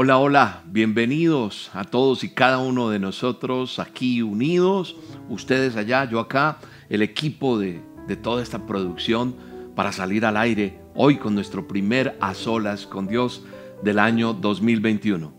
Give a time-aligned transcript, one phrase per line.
[0.00, 4.94] Hola, hola, bienvenidos a todos y cada uno de nosotros aquí unidos,
[5.28, 6.58] ustedes allá, yo acá,
[6.88, 9.34] el equipo de, de toda esta producción
[9.74, 13.44] para salir al aire hoy con nuestro primer a solas con Dios
[13.82, 15.32] del año 2021.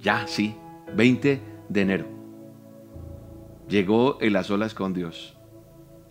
[0.00, 0.56] Ya, sí,
[0.96, 2.08] 20 de enero.
[3.68, 5.36] Llegó el a solas con Dios.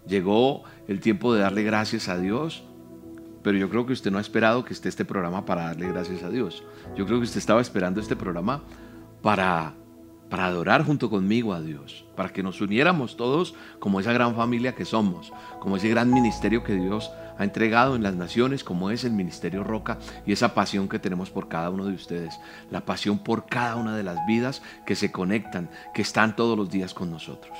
[0.08, 2.64] Llegó el tiempo de darle gracias a Dios
[3.44, 6.24] pero yo creo que usted no ha esperado que esté este programa para darle gracias
[6.24, 6.64] a Dios.
[6.96, 8.62] Yo creo que usted estaba esperando este programa
[9.22, 9.74] para,
[10.30, 14.76] para adorar junto conmigo a Dios, para que nos uniéramos todos como esa gran familia
[14.76, 19.06] que somos, como ese gran ministerio que Dios ha entregado en las naciones, como es
[19.06, 22.38] el Ministerio Roca y esa pasión que tenemos por cada uno de ustedes,
[22.70, 26.70] la pasión por cada una de las vidas que se conectan, que están todos los
[26.70, 27.58] días con nosotros.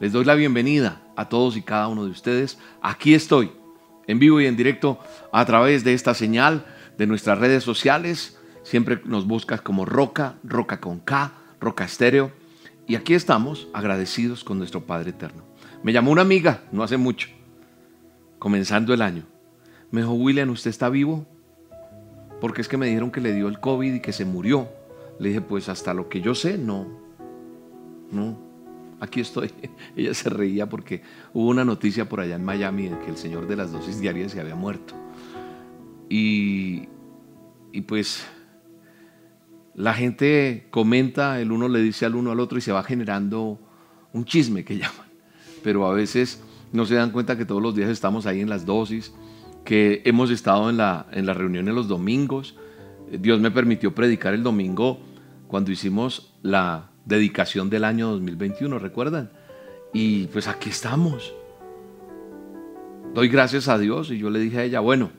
[0.00, 2.58] Les doy la bienvenida a todos y cada uno de ustedes.
[2.80, 3.52] Aquí estoy
[4.10, 4.98] en vivo y en directo
[5.32, 6.64] a través de esta señal
[6.98, 8.38] de nuestras redes sociales.
[8.62, 12.32] Siempre nos buscas como Roca, Roca con K, Roca Estéreo.
[12.86, 15.44] Y aquí estamos agradecidos con nuestro Padre Eterno.
[15.82, 17.28] Me llamó una amiga no hace mucho,
[18.38, 19.22] comenzando el año.
[19.90, 21.26] Me dijo, William, ¿usted está vivo?
[22.40, 24.68] Porque es que me dijeron que le dio el COVID y que se murió.
[25.18, 26.86] Le dije, pues hasta lo que yo sé, no.
[28.10, 28.49] No
[29.00, 29.50] aquí estoy.
[29.96, 33.48] Ella se reía porque hubo una noticia por allá en Miami de que el señor
[33.48, 34.94] de las dosis diarias se había muerto.
[36.08, 36.88] Y,
[37.72, 38.26] y pues
[39.74, 43.58] la gente comenta, el uno le dice al uno al otro y se va generando
[44.12, 45.08] un chisme que llaman.
[45.62, 46.42] Pero a veces
[46.72, 49.12] no se dan cuenta que todos los días estamos ahí en las dosis,
[49.64, 52.56] que hemos estado en la, en la reunión en los domingos.
[53.10, 55.00] Dios me permitió predicar el domingo
[55.48, 59.30] cuando hicimos la dedicación del año 2021, ¿recuerdan?
[59.92, 61.34] Y pues aquí estamos.
[63.12, 65.10] Doy gracias a Dios y yo le dije a ella, bueno,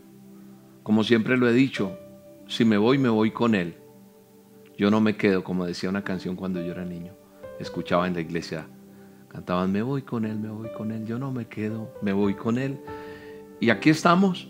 [0.82, 1.98] como siempre lo he dicho,
[2.48, 3.76] si me voy, me voy con Él.
[4.78, 7.14] Yo no me quedo, como decía una canción cuando yo era niño.
[7.60, 8.66] Escuchaba en la iglesia,
[9.28, 11.06] cantaban, me voy con Él, me voy con Él.
[11.06, 12.80] Yo no me quedo, me voy con Él.
[13.60, 14.48] Y aquí estamos,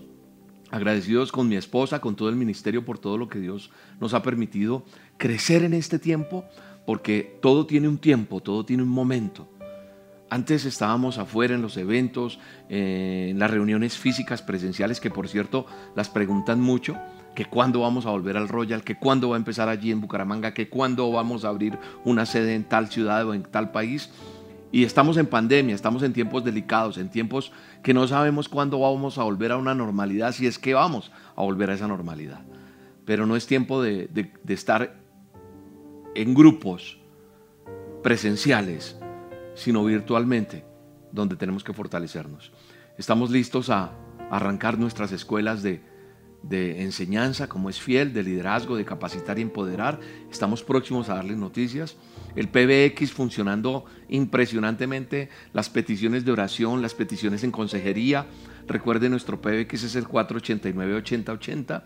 [0.70, 4.24] agradecidos con mi esposa, con todo el ministerio por todo lo que Dios nos ha
[4.24, 4.86] permitido
[5.18, 6.46] crecer en este tiempo,
[6.86, 9.48] porque todo tiene un tiempo, todo tiene un momento.
[10.30, 15.66] Antes estábamos afuera en los eventos, eh, en las reuniones físicas presenciales, que por cierto
[15.94, 16.98] las preguntan mucho,
[17.36, 20.54] que cuándo vamos a volver al Royal, que cuándo va a empezar allí en Bucaramanga,
[20.54, 24.10] que cuándo vamos a abrir una sede en tal ciudad o en tal país.
[24.72, 27.52] Y estamos en pandemia, estamos en tiempos delicados, en tiempos
[27.84, 31.42] que no sabemos cuándo vamos a volver a una normalidad, si es que vamos a
[31.42, 32.40] volver a esa normalidad.
[33.04, 35.01] Pero no es tiempo de, de estar
[36.16, 36.98] en grupos
[38.04, 38.98] presenciales,
[39.56, 40.64] sino virtualmente,
[41.12, 42.52] donde tenemos que fortalecernos.
[42.98, 43.92] Estamos listos a
[44.30, 45.82] arrancar nuestras escuelas de,
[46.82, 50.00] enseñanza, como es fiel, de liderazgo, de capacitar y empoderar.
[50.32, 51.98] Estamos próximos a darles noticias.
[52.36, 58.26] El PBX funcionando impresionantemente, las peticiones de oración, las peticiones en consejería.
[58.68, 61.84] Recuerde, nuestro PBX es el 489-8080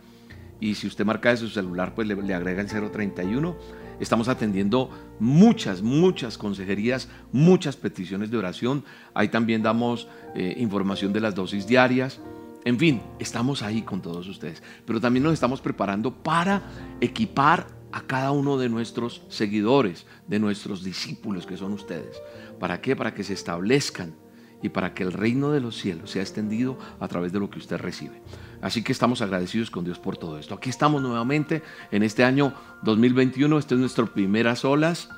[0.59, 3.55] y si usted marca de su celular, pues le, le agrega el 031
[3.99, 4.89] Estamos atendiendo
[5.19, 8.83] muchas, muchas consejerías, muchas peticiones de oración.
[9.13, 12.19] Ahí también damos eh, información de las dosis diarias.
[12.65, 14.61] En fin, estamos ahí con todos ustedes.
[14.85, 16.63] Pero también nos estamos preparando para
[16.99, 22.17] equipar a cada uno de nuestros seguidores, de nuestros discípulos que son ustedes.
[22.59, 22.95] ¿Para qué?
[22.95, 24.13] Para que se establezcan
[24.61, 27.59] y para que el reino de los cielos sea extendido a través de lo que
[27.59, 28.21] usted recibe.
[28.61, 30.55] Así que estamos agradecidos con Dios por todo esto.
[30.55, 33.57] Aquí estamos nuevamente en este año 2021.
[33.57, 35.09] Este es nuestro primeras olas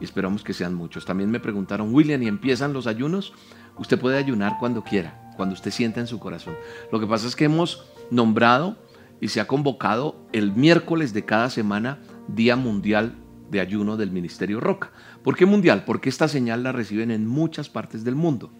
[0.00, 1.04] y esperamos que sean muchos.
[1.04, 3.32] También me preguntaron, William, ¿y empiezan los ayunos?
[3.76, 6.54] Usted puede ayunar cuando quiera, cuando usted sienta en su corazón.
[6.92, 8.76] Lo que pasa es que hemos nombrado
[9.20, 13.14] y se ha convocado el miércoles de cada semana Día Mundial
[13.50, 14.92] de Ayuno del Ministerio Roca.
[15.22, 15.84] ¿Por qué mundial?
[15.84, 18.50] Porque esta señal la reciben en muchas partes del mundo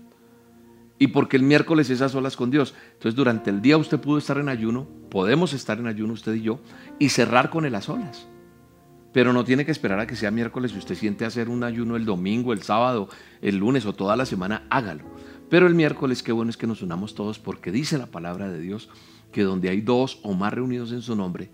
[0.99, 2.75] y porque el miércoles es a solas con Dios.
[2.93, 6.43] Entonces durante el día usted pudo estar en ayuno, podemos estar en ayuno usted y
[6.43, 6.60] yo,
[6.99, 8.29] y cerrar con el a solas.
[9.12, 11.96] Pero no tiene que esperar a que sea miércoles si usted siente hacer un ayuno
[11.96, 13.08] el domingo, el sábado,
[13.43, 15.05] el lunes o toda la semana, hágalo.
[15.50, 18.61] Pero el miércoles qué bueno es que nos unamos todos porque dice la palabra de
[18.61, 18.88] Dios
[19.31, 21.50] que donde hay dos o más reunidos en su nombre,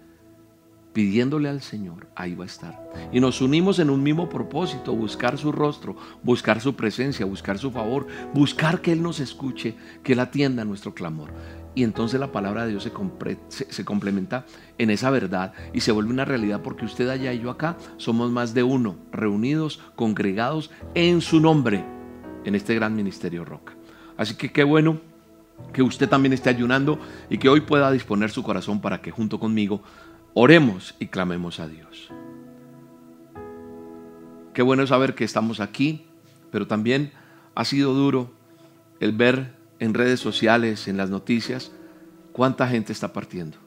[0.92, 2.90] pidiéndole al Señor, ahí va a estar.
[3.12, 7.70] Y nos unimos en un mismo propósito, buscar su rostro, buscar su presencia, buscar su
[7.70, 11.30] favor, buscar que Él nos escuche, que Él atienda nuestro clamor.
[11.74, 14.44] Y entonces la palabra de Dios se, se, complementa
[14.78, 18.32] en esa verdad y se vuelve una realidad porque usted allá y yo acá somos
[18.32, 21.84] más de uno, reunidos, congregados en su nombre,
[22.44, 23.74] en este gran ministerio Roca.
[24.16, 25.00] Así que qué bueno
[25.72, 26.98] que usted también esté ayunando
[27.28, 29.82] y que hoy pueda disponer su corazón para que junto conmigo
[30.34, 32.10] oremos y clamemos a Dios.
[34.54, 36.06] Qué bueno saber que estamos aquí,
[36.50, 37.12] pero también
[37.54, 38.30] ha sido duro
[39.00, 41.72] el ver en redes sociales, en las noticias,
[42.32, 43.58] cuánta gente está partiendo.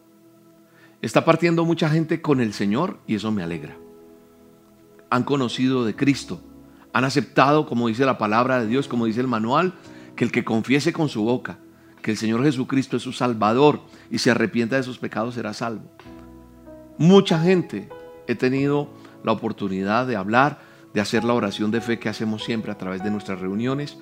[1.02, 3.76] Está partiendo mucha gente con el Señor y eso me alegra.
[5.10, 6.42] Han conocido de Cristo,
[6.94, 9.74] han aceptado, como dice la palabra de Dios, como dice el manual,
[10.16, 11.58] que el que confiese con su boca
[12.04, 13.80] que el Señor Jesucristo es su Salvador
[14.12, 15.90] y se arrepienta de sus pecados será salvo.
[16.98, 17.90] Mucha gente
[18.28, 18.90] he tenido
[19.24, 20.60] la oportunidad de hablar,
[20.94, 23.98] de hacer la oración de fe que hacemos siempre a través de nuestras reuniones,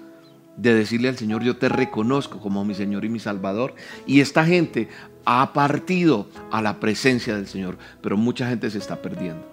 [0.57, 3.73] de decirle al Señor, yo te reconozco como mi Señor y mi Salvador.
[4.05, 4.89] Y esta gente
[5.25, 9.45] ha partido a la presencia del Señor, pero mucha gente se está perdiendo.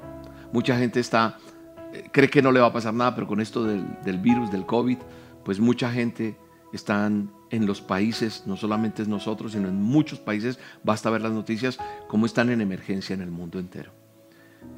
[0.52, 1.38] Mucha gente está,
[1.93, 4.67] eh, cree que no le va a pasar nada, pero con esto del, virus, del
[4.67, 4.99] COVID,
[5.44, 6.37] pues mucha gente
[6.73, 11.79] están en los países, no solamente nosotros, sino en muchos países, basta ver las noticias,
[12.06, 13.93] cómo están en emergencia en el mundo entero.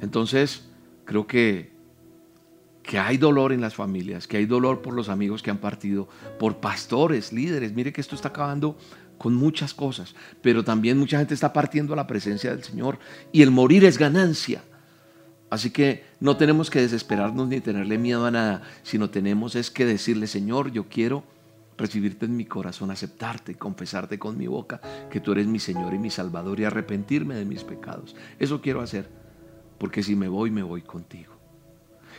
[0.01, 0.63] Entonces,
[1.05, 1.71] creo que,
[2.83, 6.07] que hay dolor en las familias, que hay dolor por los amigos que han partido,
[6.39, 7.73] por pastores, líderes.
[7.73, 8.77] Mire que esto está acabando
[9.17, 12.97] con muchas cosas, pero también mucha gente está partiendo a la presencia del Señor
[13.31, 14.63] y el morir es ganancia.
[15.51, 19.85] Así que no tenemos que desesperarnos ni tenerle miedo a nada, sino tenemos es que
[19.85, 21.23] decirle, Señor, yo quiero
[21.81, 24.79] recibirte en mi corazón, aceptarte, confesarte con mi boca
[25.09, 28.15] que tú eres mi Señor y mi Salvador y arrepentirme de mis pecados.
[28.39, 29.09] Eso quiero hacer,
[29.79, 31.33] porque si me voy, me voy contigo.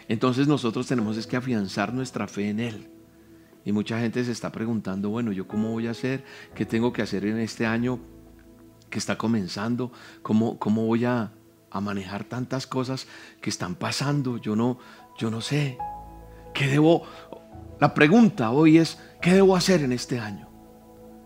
[0.08, 2.88] Entonces nosotros tenemos es que afianzar nuestra fe en Él.
[3.64, 6.24] Y mucha gente se está preguntando, bueno, ¿yo cómo voy a hacer?
[6.56, 8.00] ¿Qué tengo que hacer en este año
[8.90, 9.92] que está comenzando?
[10.22, 11.30] ¿Cómo, cómo voy a,
[11.70, 13.06] a manejar tantas cosas
[13.40, 14.38] que están pasando?
[14.38, 14.80] Yo no,
[15.16, 15.78] yo no sé.
[16.52, 17.04] ¿Qué debo?
[17.82, 20.48] La pregunta hoy es, ¿qué debo hacer en este año?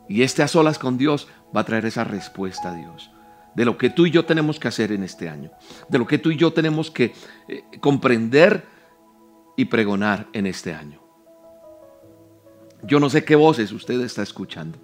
[0.08, 3.11] Y este a solas con Dios va a traer esa respuesta a Dios.
[3.55, 5.50] De lo que tú y yo tenemos que hacer en este año.
[5.91, 7.12] De lo que tú y yo tenemos que
[7.47, 8.64] eh, comprender
[9.55, 11.03] y pregonar en este año.
[12.85, 14.79] Yo no sé qué voces usted está escuchando.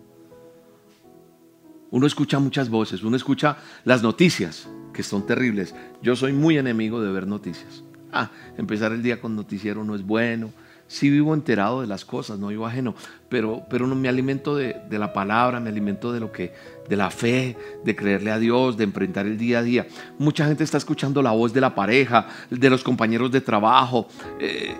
[1.90, 5.74] Uno escucha muchas voces, uno escucha las noticias, que son terribles.
[6.02, 7.82] Yo soy muy enemigo de ver noticias.
[8.12, 10.52] Ah, empezar el día con noticiero no es bueno,
[10.86, 12.94] sí vivo enterado de las cosas, no vivo ajeno,
[13.28, 16.52] pero, pero no me alimento de, la palabra, me alimento de lo que,
[16.88, 19.86] de la fe, de creerle a Dios, de enfrentar el día a día.
[20.18, 24.06] Mucha gente está escuchando la voz de la pareja, de los compañeros de trabajo,
[24.38, 24.74] eh,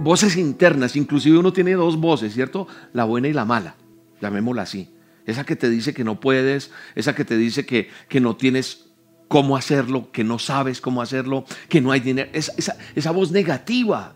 [0.00, 2.66] voces internas, inclusive uno tiene dos voces, ¿cierto?
[2.92, 3.76] La buena y la mala,
[4.20, 4.90] llamémosla así.
[5.26, 8.86] Esa que te dice que no puedes, esa que te dice que, que no tienes
[9.28, 12.30] cómo hacerlo, que no sabes cómo hacerlo, que no hay dinero.
[12.32, 14.14] Esa, esa voz negativa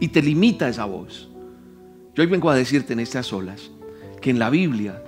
[0.00, 1.28] y te limita esa voz.
[2.14, 3.70] Yo hoy vengo a decirte en estas olas
[4.20, 5.02] que en la Biblia,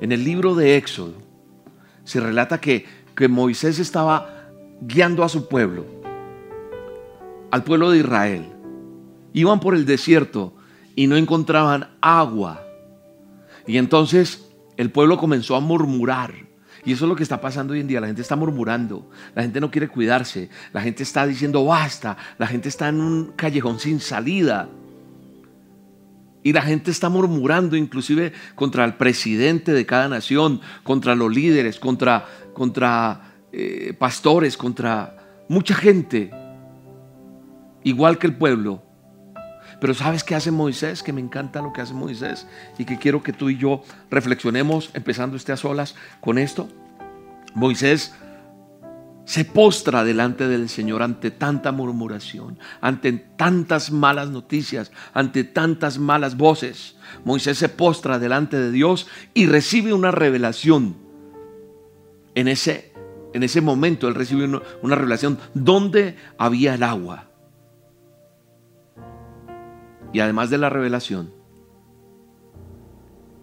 [0.00, 1.14] en el libro de Éxodo,
[2.04, 2.84] se relata que,
[3.16, 4.48] que Moisés estaba
[4.80, 5.84] guiando a su pueblo,
[7.50, 8.46] al pueblo de Israel.
[9.32, 10.54] Iban por el desierto
[10.94, 12.62] y no encontraban agua.
[13.66, 16.34] Y entonces el pueblo comenzó a murmurar
[16.86, 18.00] y eso es lo que está pasando hoy en día.
[18.00, 22.46] La gente está murmurando, la gente no quiere cuidarse, la gente está diciendo basta, la
[22.46, 24.68] gente está en un callejón sin salida.
[26.44, 31.80] Y la gente está murmurando inclusive contra el presidente de cada nación, contra los líderes,
[31.80, 32.24] contra,
[32.54, 36.30] contra eh, pastores, contra mucha gente,
[37.82, 38.85] igual que el pueblo.
[39.86, 41.04] Pero ¿sabes qué hace Moisés?
[41.04, 44.90] Que me encanta lo que hace Moisés y que quiero que tú y yo reflexionemos,
[44.94, 46.68] empezando este a solas con esto.
[47.54, 48.12] Moisés
[49.26, 56.36] se postra delante del Señor ante tanta murmuración, ante tantas malas noticias, ante tantas malas
[56.36, 56.96] voces.
[57.24, 60.96] Moisés se postra delante de Dios y recibe una revelación.
[62.34, 62.92] En ese,
[63.34, 67.35] en ese momento él recibe una, una revelación donde había el agua.
[70.16, 71.30] Y además de la revelación,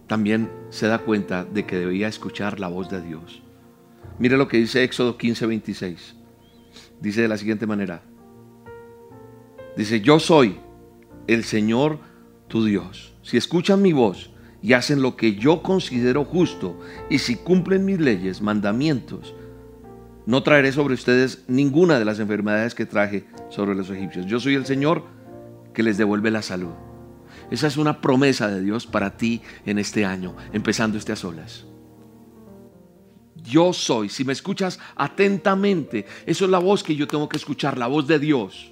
[0.08, 3.44] también se da cuenta de que debía escuchar la voz de Dios.
[4.18, 6.16] Mire lo que dice Éxodo 15, 26.
[7.00, 8.02] Dice de la siguiente manera.
[9.76, 10.58] Dice, yo soy
[11.28, 12.00] el Señor
[12.48, 13.14] tu Dios.
[13.22, 18.00] Si escuchan mi voz y hacen lo que yo considero justo, y si cumplen mis
[18.00, 19.32] leyes, mandamientos,
[20.26, 24.26] no traeré sobre ustedes ninguna de las enfermedades que traje sobre los egipcios.
[24.26, 25.13] Yo soy el Señor
[25.74, 26.72] que les devuelve la salud.
[27.50, 31.66] Esa es una promesa de Dios para ti en este año, empezando este a solas.
[33.36, 37.76] Yo soy, si me escuchas atentamente, eso es la voz que yo tengo que escuchar,
[37.76, 38.70] la voz de Dios.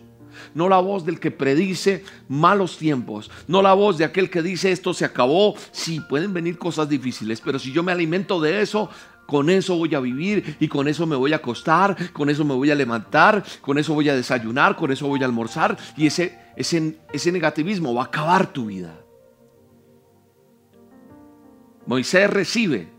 [0.55, 4.73] No la voz del que predice malos tiempos, no la voz de aquel que dice
[4.73, 5.55] esto se acabó.
[5.73, 8.89] Sí, pueden venir cosas difíciles, pero si yo me alimento de eso,
[9.33, 12.53] con eso voy a vivir y con eso me voy a acostar, con eso me
[12.53, 16.39] voy a levantar, con eso voy a desayunar, con eso voy a almorzar y ese,
[16.55, 19.01] ese, ese negativismo va a acabar tu vida.
[21.87, 22.91] Moisés recibe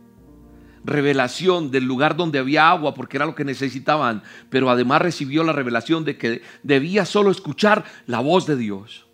[0.84, 5.54] revelación del lugar donde había agua porque era lo que necesitaban, pero además recibió la
[5.54, 9.06] revelación de que debía solo escuchar la voz de Dios.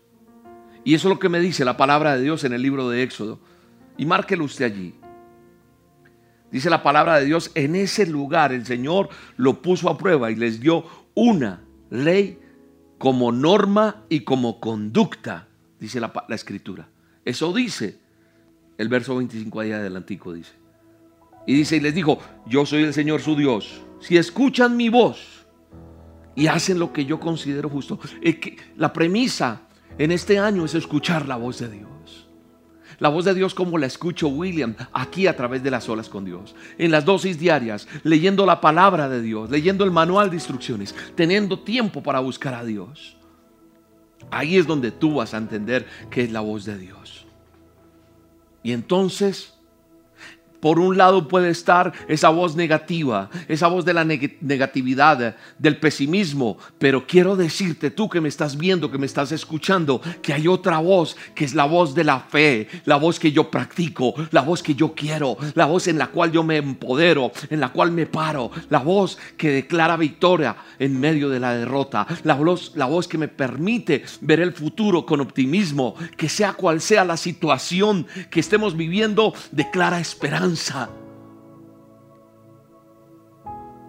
[0.85, 3.03] Y eso es lo que me dice la palabra de Dios en el libro de
[3.03, 3.41] Éxodo.
[3.97, 4.98] Y márquelo usted allí.
[6.51, 10.35] Dice la palabra de Dios, en ese lugar el Señor lo puso a prueba y
[10.35, 12.39] les dio una ley
[12.97, 15.47] como norma y como conducta,
[15.79, 16.89] dice la, escritura.
[17.23, 17.97] Eso dice
[18.77, 20.53] el verso 25 allá del Antiguo, dice.
[21.45, 23.81] Y dice, y les dijo, yo soy el Señor su Dios.
[23.99, 25.39] Si escuchan mi voz
[26.35, 27.99] y hacen lo que yo considero justo.
[28.21, 29.61] Es que la premisa
[29.97, 31.89] en este año es escuchar la voz de Dios.
[32.99, 36.25] La voz de Dios como la escucho William aquí a través de las olas con
[36.25, 36.55] Dios.
[36.77, 41.59] En las dosis diarias, leyendo la palabra de Dios, leyendo el manual de instrucciones, teniendo
[41.59, 43.17] tiempo para buscar a Dios.
[44.31, 47.25] Ahí es donde tú vas a entender que es la voz de Dios.
[48.63, 49.58] Y entonces
[50.59, 56.57] por un lado puede estar esa voz negativa, esa voz de la negatividad, del pesimismo,
[56.77, 60.79] pero quiero decirte tú que me estás viendo, que me estás escuchando, que hay otra
[60.79, 64.61] voz, que es la voz de la fe, la voz que yo practico, la voz
[64.61, 68.05] que yo quiero, la voz en la cual yo me empodero, en la cual me
[68.05, 73.07] paro, la voz que declara victoria en medio de la derrota, la voz, la voz
[73.07, 78.39] que me permite ver el futuro con optimismo, que sea cual sea la situación que
[78.39, 80.48] estemos viviendo, declara esperanza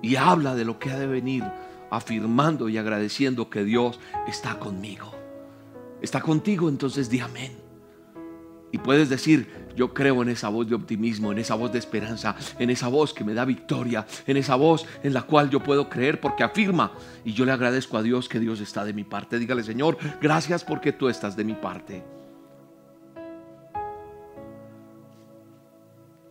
[0.02, 1.44] y habla de lo que ha de venir,
[1.90, 5.12] afirmando y agradeciendo que Dios está conmigo.
[6.00, 7.52] Está contigo, entonces di amén.
[8.72, 12.36] Y puedes decir, yo creo en esa voz de optimismo, en esa voz de esperanza,
[12.58, 15.88] en esa voz que me da victoria, en esa voz en la cual yo puedo
[15.88, 16.92] creer porque afirma.
[17.24, 19.38] Y yo le agradezco a Dios que Dios está de mi parte.
[19.38, 22.04] Dígale, Señor, gracias porque tú estás de mi parte.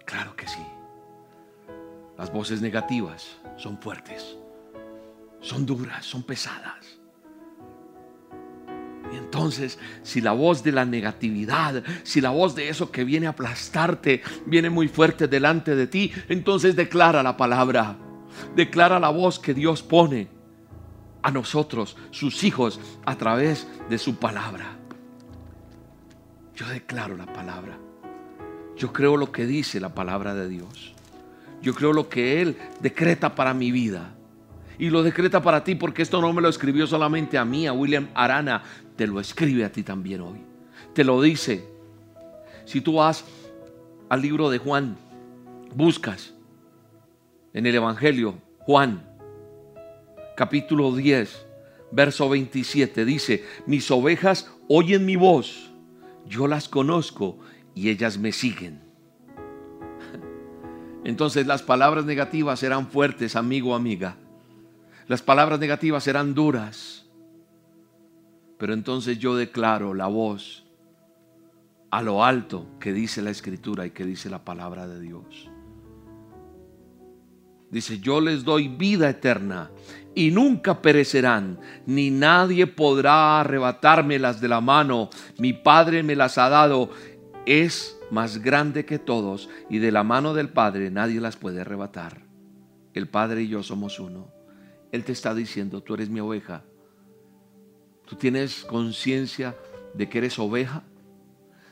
[0.09, 0.65] Claro que sí.
[2.17, 4.35] Las voces negativas son fuertes,
[5.39, 6.99] son duras, son pesadas.
[9.13, 13.27] Y entonces, si la voz de la negatividad, si la voz de eso que viene
[13.27, 17.95] a aplastarte, viene muy fuerte delante de ti, entonces declara la palabra,
[18.55, 20.27] declara la voz que Dios pone
[21.21, 24.75] a nosotros, sus hijos, a través de su palabra.
[26.55, 27.88] Yo declaro la palabra.
[28.79, 30.93] Yo creo lo que dice la palabra de Dios.
[31.61, 34.15] Yo creo lo que Él decreta para mi vida.
[34.77, 37.73] Y lo decreta para ti porque esto no me lo escribió solamente a mí, a
[37.73, 38.63] William Arana.
[38.95, 40.39] Te lo escribe a ti también hoy.
[40.93, 41.67] Te lo dice.
[42.63, 43.25] Si tú vas
[44.07, 44.95] al libro de Juan,
[45.75, 46.33] buscas
[47.51, 49.05] en el Evangelio, Juan,
[50.37, 51.45] capítulo 10,
[51.91, 55.69] verso 27, dice, mis ovejas oyen mi voz,
[56.25, 57.39] yo las conozco
[57.75, 58.81] y ellas me siguen.
[61.03, 64.17] Entonces las palabras negativas serán fuertes, amigo, amiga.
[65.07, 67.05] Las palabras negativas serán duras.
[68.57, 70.65] Pero entonces yo declaro la voz
[71.91, 75.49] a lo alto que dice la escritura y que dice la palabra de Dios.
[77.71, 79.69] Dice, yo les doy vida eterna
[80.15, 85.09] y nunca perecerán, ni nadie podrá arrebatármelas de la mano.
[85.37, 86.89] Mi Padre me las ha dado
[87.49, 92.21] es más grande que todos y de la mano del Padre nadie las puede arrebatar.
[92.93, 94.31] El Padre y yo somos uno.
[94.91, 96.63] Él te está diciendo, tú eres mi oveja.
[98.05, 99.57] Tú tienes conciencia
[99.95, 100.83] de que eres oveja,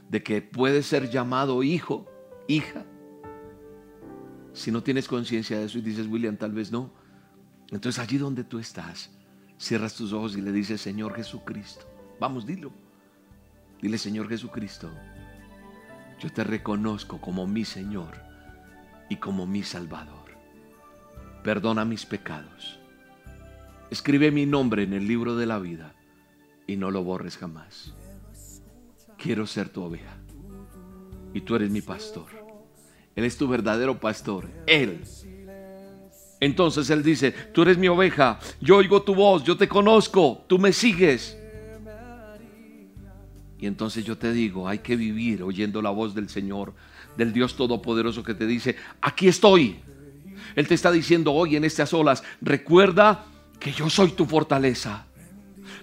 [0.09, 2.07] de que puedes ser llamado hijo,
[2.47, 2.83] hija.
[4.53, 6.91] Si no tienes conciencia de eso y dices, William, tal vez no.
[7.69, 9.11] Entonces allí donde tú estás,
[9.59, 11.85] cierras tus ojos y le dices, Señor Jesucristo.
[12.19, 12.71] Vamos, dilo.
[13.79, 14.89] Dile, Señor Jesucristo
[16.19, 18.21] yo te reconozco como mi Señor
[19.09, 20.27] y como mi Salvador.
[21.43, 22.79] Perdona mis pecados.
[23.89, 25.93] Escribe mi nombre en el libro de la vida
[26.65, 27.93] y no lo borres jamás.
[29.17, 30.17] Quiero ser tu oveja
[31.33, 32.27] y tú eres mi pastor.
[33.15, 34.49] Él es tu verdadero pastor.
[34.65, 35.03] Él.
[36.39, 40.59] Entonces Él dice, tú eres mi oveja, yo oigo tu voz, yo te conozco, tú
[40.59, 41.36] me sigues.
[43.59, 46.73] Y entonces yo te digo, hay que vivir oyendo la voz del Señor,
[47.17, 49.79] del Dios Todopoderoso que te dice, aquí estoy.
[50.55, 53.25] Él te está diciendo hoy en estas olas, recuerda
[53.59, 55.07] que yo soy tu fortaleza.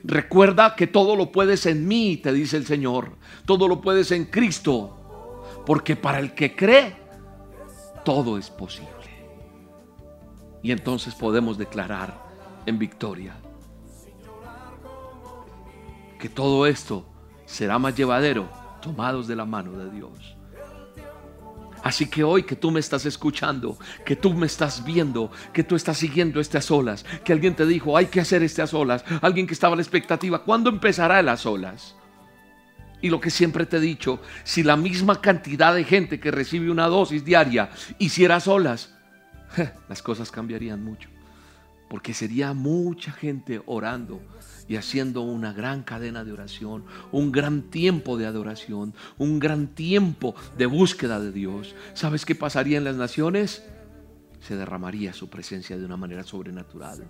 [0.04, 3.16] Recuerda que todo lo puedes en mí, te dice el Señor.
[3.44, 5.42] Todo lo puedes en Cristo.
[5.66, 6.94] Porque para el que cree,
[8.04, 8.90] todo es posible.
[10.62, 12.22] Y entonces podemos declarar
[12.66, 13.36] en victoria
[16.18, 17.04] que todo esto
[17.46, 18.48] será más llevadero
[18.80, 20.36] tomados de la mano de Dios.
[21.82, 25.76] Así que hoy que tú me estás escuchando, que tú me estás viendo, que tú
[25.76, 29.52] estás siguiendo estas olas, que alguien te dijo, hay que hacer estas olas, alguien que
[29.52, 31.94] estaba a la expectativa, ¿cuándo empezará las olas?
[33.02, 36.70] Y lo que siempre te he dicho, si la misma cantidad de gente que recibe
[36.70, 38.94] una dosis diaria hiciera olas,
[39.88, 41.10] las cosas cambiarían mucho.
[41.94, 44.20] Porque sería mucha gente orando
[44.66, 50.34] y haciendo una gran cadena de oración, un gran tiempo de adoración, un gran tiempo
[50.58, 51.76] de búsqueda de Dios.
[51.92, 53.62] ¿Sabes qué pasaría en las naciones?
[54.40, 57.08] Se derramaría su presencia de una manera sobrenatural.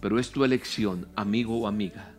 [0.00, 2.14] Pero es tu elección, amigo o amiga.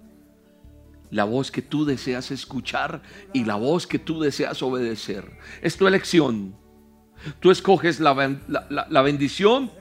[1.09, 3.01] La voz que tú deseas escuchar
[3.33, 5.39] y la voz que tú deseas obedecer.
[5.63, 6.53] Es tu elección.
[7.39, 8.13] Tú escoges la,
[8.69, 9.78] la bendición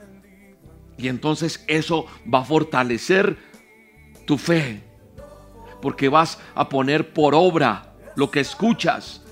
[0.99, 3.39] y entonces eso va a fortalecer
[4.27, 4.83] tu fe.
[5.81, 9.23] Porque vas a poner por obra lo que escuchas.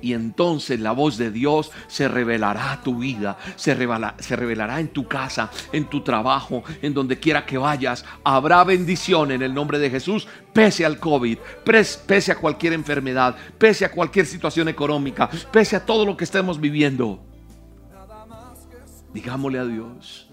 [0.00, 4.78] Y entonces la voz de Dios se revelará a tu vida, se revelará, se revelará
[4.78, 8.04] en tu casa, en tu trabajo, en donde quiera que vayas.
[8.22, 11.38] Habrá bendición en el nombre de Jesús, pese al COVID,
[12.06, 16.60] pese a cualquier enfermedad, pese a cualquier situación económica, pese a todo lo que estemos
[16.60, 17.24] viviendo.
[19.12, 20.25] Digámosle a Dios,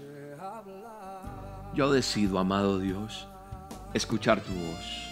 [1.74, 3.26] yo decido, amado Dios,
[3.92, 5.04] escuchar tu voz.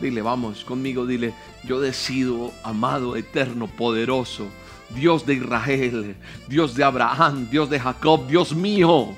[0.00, 4.46] Dile, vamos conmigo, dile, yo decido, amado, eterno, poderoso,
[4.94, 6.16] Dios de Israel,
[6.48, 9.08] Dios de Abraham, Dios de Jacob, Dios mío,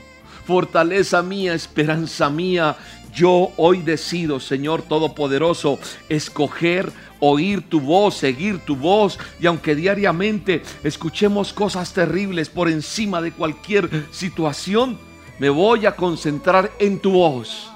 [0.46, 2.76] fortaleza mía, esperanza mía.
[3.12, 5.78] Yo hoy decido, Señor Todopoderoso,
[6.08, 9.18] escoger oír tu voz, seguir tu voz.
[9.40, 15.07] Y aunque diariamente escuchemos cosas terribles por encima de cualquier situación,
[15.38, 17.70] me voy a concentrar en tu voz,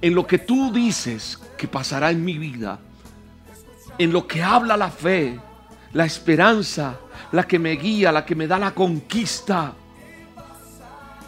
[0.00, 2.78] en lo que tú dices que pasará en mi vida,
[3.98, 5.38] en lo que habla la fe,
[5.92, 6.98] la esperanza,
[7.32, 9.72] la que me guía, la que me da la conquista.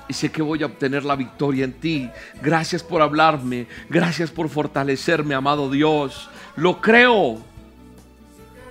[0.09, 2.11] Y sé que voy a obtener la victoria en ti.
[2.43, 3.69] Gracias por hablarme.
[3.89, 6.29] Gracias por fortalecerme, amado Dios.
[6.57, 7.39] Lo creo.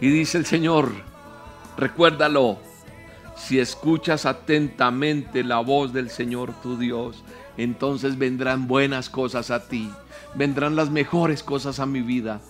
[0.01, 0.91] Y dice el Señor,
[1.77, 2.59] recuérdalo,
[3.39, 7.23] si escuchas atentamente la voz del Señor tu Dios,
[7.57, 9.89] entonces vendrán buenas cosas a ti,
[10.35, 12.41] vendrán las mejores cosas a mi vida.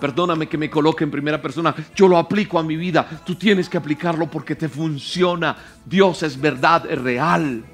[0.00, 3.68] Perdóname que me coloque en primera persona, yo lo aplico a mi vida, tú tienes
[3.68, 5.56] que aplicarlo porque te funciona.
[5.86, 7.64] Dios es verdad, es real.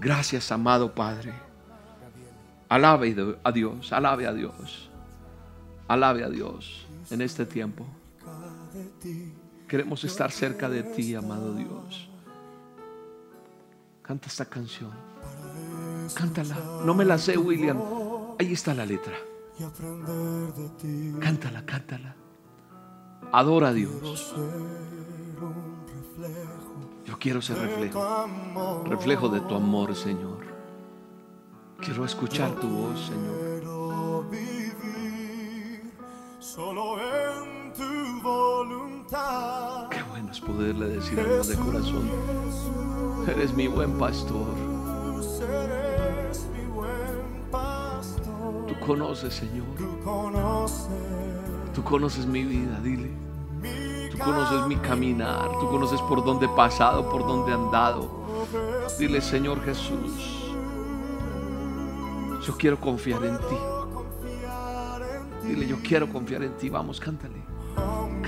[0.00, 1.32] Gracias, amado Padre.
[2.68, 4.88] Alabe a Dios, alabe a Dios,
[5.88, 7.84] alabe a Dios en este tiempo.
[9.70, 12.08] Queremos estar cerca de ti, amado Dios.
[14.02, 14.90] Canta esta canción.
[16.12, 16.56] Cántala.
[16.84, 17.80] No me la sé, William.
[18.40, 19.14] Ahí está la letra.
[21.20, 22.16] Cántala, cántala.
[23.30, 24.34] Adora a Dios.
[27.06, 28.82] Yo quiero ser reflejo.
[28.86, 30.46] Reflejo de tu amor, Señor.
[31.78, 33.49] Quiero escuchar tu voz, Señor.
[40.46, 42.10] Poderle decir a Dios de corazón,
[43.28, 44.46] eres mi buen pastor.
[48.66, 49.66] Tú conoces, Señor.
[51.74, 53.10] Tú conoces mi vida, dile.
[54.10, 55.50] Tú conoces mi caminar.
[55.60, 58.10] Tú conoces por dónde he pasado, por dónde he andado.
[58.98, 60.52] Dile, Señor Jesús,
[62.46, 63.56] yo quiero confiar en ti.
[65.46, 66.68] Dile, yo quiero confiar en ti.
[66.68, 67.49] Vamos, cántale.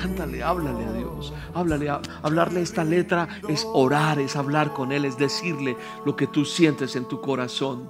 [0.03, 1.33] Cántale, háblale a Dios.
[1.55, 1.88] Háblale,
[2.23, 6.97] hablarle esta letra es orar, es hablar con Él, es decirle lo que tú sientes
[6.97, 7.88] en tu corazón.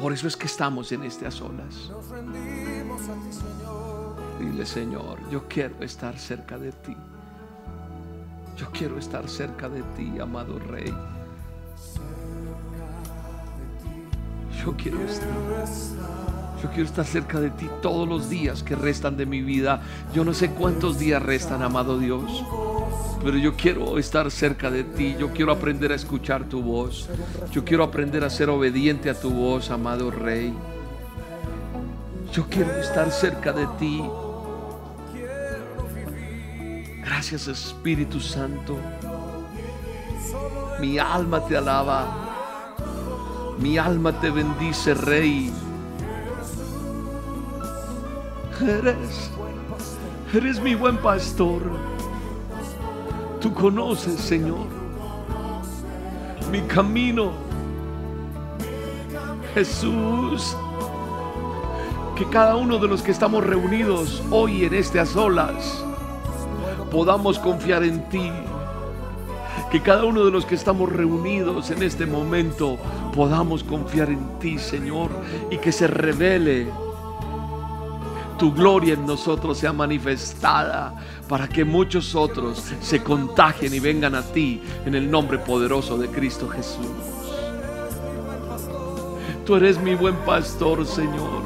[0.00, 1.92] Por eso es que estamos en estas olas.
[4.40, 6.96] Dile, Señor, yo quiero estar cerca de ti.
[8.56, 10.94] Yo quiero estar cerca de ti, amado Rey.
[14.64, 16.35] Yo quiero estar.
[16.66, 19.80] Yo quiero estar cerca de ti todos los días que restan de mi vida.
[20.12, 22.44] Yo no sé cuántos días restan, amado Dios.
[23.22, 25.14] Pero yo quiero estar cerca de ti.
[25.16, 27.08] Yo quiero aprender a escuchar tu voz.
[27.52, 30.52] Yo quiero aprender a ser obediente a tu voz, amado Rey.
[32.32, 34.02] Yo quiero estar cerca de ti.
[37.04, 38.76] Gracias Espíritu Santo.
[40.80, 42.74] Mi alma te alaba.
[43.60, 45.52] Mi alma te bendice, Rey.
[48.60, 49.30] Eres,
[50.32, 51.60] eres mi buen pastor.
[53.40, 54.66] Tú conoces, Señor.
[56.50, 57.32] mi camino.
[59.52, 60.56] Jesús,
[62.14, 65.84] que cada uno de los que estamos reunidos hoy en estas olas
[66.90, 68.30] podamos confiar en ti.
[69.70, 72.78] Que cada uno de los que estamos reunidos en este momento
[73.14, 75.10] podamos confiar en ti, Señor,
[75.50, 76.70] y que se revele
[78.36, 80.94] tu gloria en nosotros sea manifestada
[81.28, 86.08] para que muchos otros se contagien y vengan a ti en el nombre poderoso de
[86.08, 86.86] Cristo Jesús.
[89.44, 91.42] Tú eres mi buen pastor, Señor.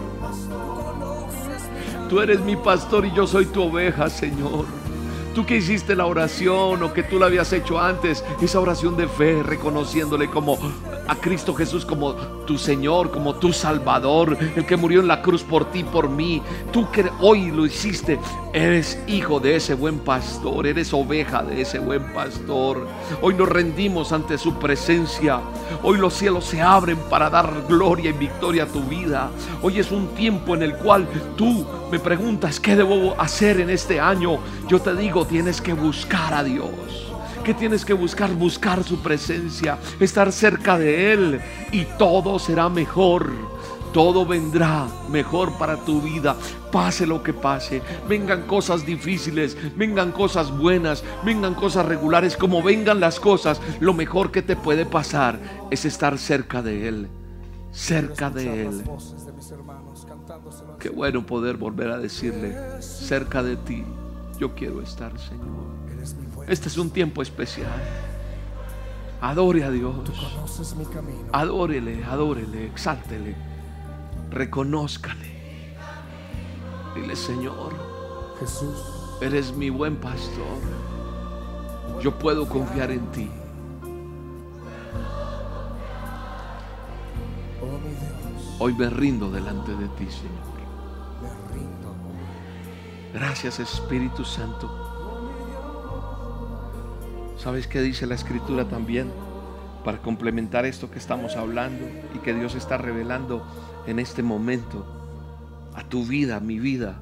[2.09, 4.80] Tú eres mi pastor y yo soy tu oveja, Señor.
[5.35, 9.07] Tú que hiciste la oración o que tú la habías hecho antes, esa oración de
[9.07, 10.59] fe, reconociéndole como
[11.07, 12.15] a Cristo Jesús como
[12.47, 16.43] tu Señor, como tu Salvador, el que murió en la cruz por ti, por mí.
[16.73, 18.19] Tú que hoy lo hiciste,
[18.53, 22.89] eres hijo de ese buen pastor, eres oveja de ese buen pastor.
[23.23, 25.41] Hoy nos rendimos ante su presencia.
[25.83, 29.31] Hoy los cielos se abren para dar gloria y victoria a tu vida.
[29.63, 34.01] Hoy es un tiempo en el cual tú me preguntas, ¿qué debo hacer en este
[34.01, 34.39] año?
[34.69, 36.71] Yo te digo, tienes que buscar a Dios.
[37.45, 38.31] ¿Qué tienes que buscar?
[38.33, 41.41] Buscar su presencia, estar cerca de Él
[41.73, 43.33] y todo será mejor.
[43.93, 46.37] Todo vendrá mejor para tu vida,
[46.71, 47.83] pase lo que pase.
[48.09, 54.31] Vengan cosas difíciles, vengan cosas buenas, vengan cosas regulares, como vengan las cosas, lo mejor
[54.31, 57.09] que te puede pasar es estar cerca de Él,
[57.73, 58.85] cerca de Él.
[60.79, 63.85] Qué bueno poder volver a decirle, cerca de ti,
[64.39, 65.81] yo quiero estar, Señor.
[66.47, 67.71] Este es un tiempo especial.
[69.21, 69.95] Adore a Dios.
[71.33, 73.50] Adórele, adórele, exáltele.
[74.31, 75.29] Reconózcale.
[76.95, 77.75] Dile, Señor,
[78.39, 80.59] Jesús, eres mi buen pastor.
[82.01, 83.29] Yo puedo confiar en ti.
[88.61, 90.51] Hoy me rindo delante de ti, Señor.
[93.13, 94.71] Gracias, Espíritu Santo.
[97.37, 99.11] ¿Sabes qué dice la escritura también?
[99.85, 103.45] Para complementar esto que estamos hablando y que Dios está revelando
[103.87, 104.87] en este momento
[105.75, 107.01] a tu vida, a mi vida.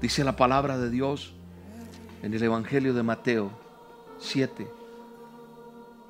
[0.00, 1.34] Dice la palabra de Dios
[2.22, 3.50] en el Evangelio de Mateo
[4.18, 4.66] 7,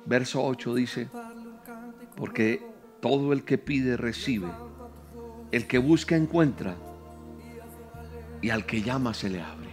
[0.05, 1.09] verso 8 dice,
[2.15, 2.65] porque
[3.01, 4.49] todo el que pide recibe,
[5.51, 6.75] el que busca encuentra
[8.41, 9.69] y al que llama se le abre.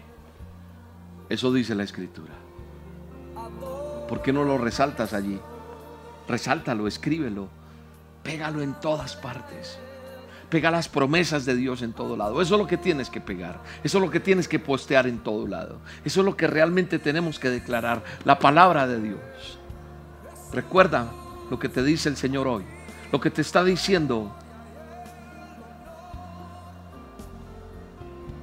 [1.29, 2.35] Eso dice la escritura.
[4.09, 5.39] ¿Por qué no lo resaltas allí?
[6.27, 7.49] Resáltalo, escríbelo,
[8.29, 9.79] pégalo en todas partes.
[10.51, 12.43] Pega las promesas de Dios en todo lado.
[12.43, 13.59] Eso es lo que tienes que pegar.
[13.83, 15.79] Eso es lo que tienes que postear en todo lado.
[16.05, 18.03] Eso es lo que realmente tenemos que declarar.
[18.27, 19.59] La palabra de Dios.
[20.53, 21.11] Recuerda
[21.51, 22.65] lo que te dice el Señor hoy.
[23.13, 24.31] Lo que te está diciendo.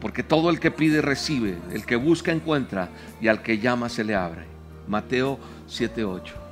[0.02, 1.60] Porque todo el que pide recibe.
[1.72, 2.90] El que busca encuentra.
[3.22, 4.46] Y al que llama se le abre.
[4.88, 5.38] Mateo
[5.70, 6.45] 7.8.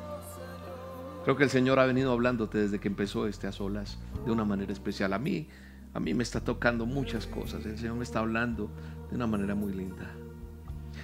[1.23, 4.43] Creo que el Señor ha venido hablándote desde que empezó este a solas de una
[4.43, 5.13] manera especial.
[5.13, 5.47] A mí,
[5.93, 7.65] a mí me está tocando muchas cosas.
[7.65, 8.69] El Señor me está hablando
[9.09, 10.11] de una manera muy linda.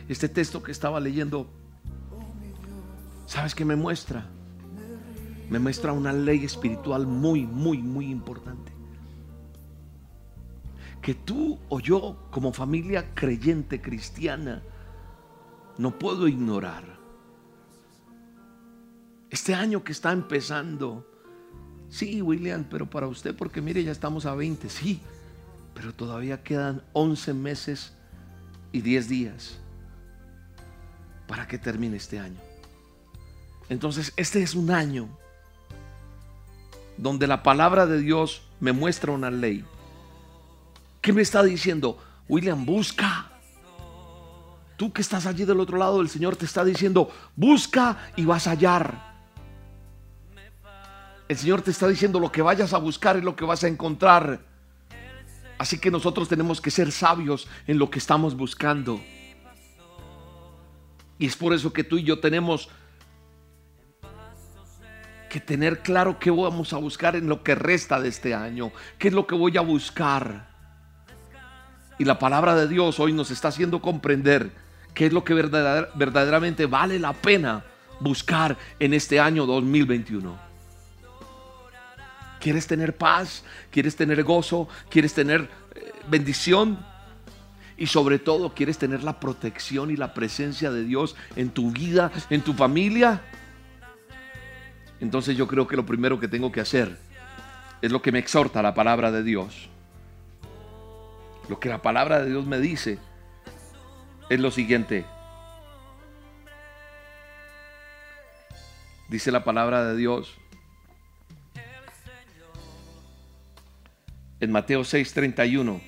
[0.10, 1.49] Este texto que estaba leyendo,
[3.27, 4.25] ¿sabes qué me muestra?
[5.49, 8.73] Me muestra una ley espiritual muy, muy, muy importante.
[11.01, 14.63] Que tú o yo, como familia creyente cristiana,
[15.77, 16.99] no puedo ignorar
[19.30, 21.06] este año que está empezando.
[21.89, 25.02] Sí, William, pero para usted, porque mire, ya estamos a 20, sí,
[25.74, 27.94] pero todavía quedan 11 meses
[28.72, 29.58] y 10 días
[31.28, 32.39] para que termine este año.
[33.70, 35.08] Entonces, este es un año
[36.98, 39.63] donde la palabra de Dios me muestra una ley.
[41.02, 41.98] ¿Qué me está diciendo?
[42.28, 43.32] William, busca.
[44.76, 48.48] Tú que estás allí del otro lado, el Señor te está diciendo, busca y vas
[48.48, 49.09] a hallar.
[51.30, 53.68] El Señor te está diciendo lo que vayas a buscar es lo que vas a
[53.68, 54.42] encontrar.
[55.60, 59.00] Así que nosotros tenemos que ser sabios en lo que estamos buscando.
[61.20, 62.70] Y es por eso que tú y yo tenemos
[65.30, 68.72] que tener claro qué vamos a buscar en lo que resta de este año.
[68.98, 70.50] ¿Qué es lo que voy a buscar?
[72.00, 74.50] Y la palabra de Dios hoy nos está haciendo comprender
[74.96, 77.63] qué es lo que verdaderamente vale la pena
[78.00, 80.49] buscar en este año 2021.
[82.39, 83.43] ¿Quieres tener paz?
[83.71, 84.67] ¿Quieres tener gozo?
[84.89, 86.80] ¿Quieres tener eh, bendición?
[87.78, 92.12] Y sobre todo, ¿quieres tener la protección y la presencia de Dios en tu vida,
[92.30, 93.21] en tu familia?
[95.02, 96.97] entonces yo creo que lo primero que tengo que hacer
[97.82, 99.69] es lo que me exhorta la palabra de Dios.
[101.47, 102.99] Lo que la palabra de Dios me dice
[104.30, 105.06] es lo siguiente.
[109.08, 110.38] Dice la palabra de Dios
[114.39, 115.82] en Mateo 6, 31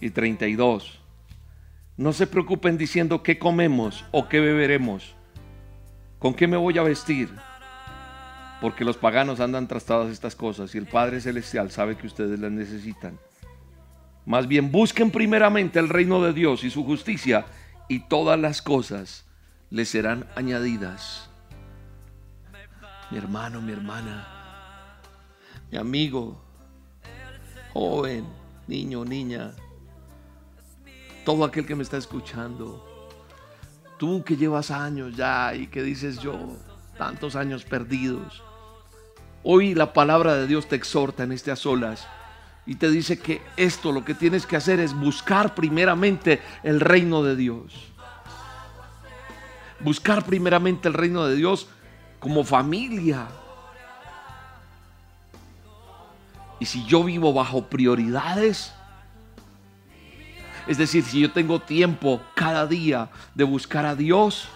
[0.00, 1.00] y 32.
[1.96, 5.14] No se preocupen diciendo qué comemos o qué beberemos,
[6.18, 7.28] con qué me voy a vestir
[8.60, 12.38] porque los paganos andan tras todas estas cosas y el Padre Celestial sabe que ustedes
[12.38, 13.18] las necesitan.
[14.26, 17.46] Más bien busquen primeramente el reino de Dios y su justicia
[17.88, 19.24] y todas las cosas
[19.70, 21.30] les serán añadidas.
[23.10, 25.00] Mi hermano, mi hermana,
[25.70, 26.44] mi amigo,
[27.78, 28.26] joven,
[28.66, 29.52] niño, niña,
[31.24, 32.84] todo aquel que me está escuchando,
[33.98, 36.56] tú que llevas años ya y que dices yo,
[36.96, 38.42] tantos años perdidos,
[39.44, 42.06] Hoy la palabra de Dios te exhorta en este a solas
[42.66, 47.22] y te dice que esto lo que tienes que hacer es buscar primeramente el reino
[47.22, 47.72] de Dios.
[49.80, 51.68] Buscar primeramente el reino de Dios
[52.18, 53.28] como familia.
[56.60, 58.72] Y si yo vivo bajo prioridades,
[60.66, 64.48] es decir, si yo tengo tiempo cada día de buscar a Dios,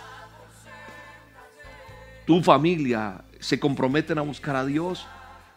[2.27, 5.07] tu familia se comprometen a buscar a Dios,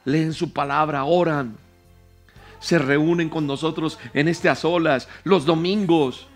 [0.06, 1.58] leen su palabra, oran,
[2.60, 6.28] se reúnen con nosotros en a solas los domingos.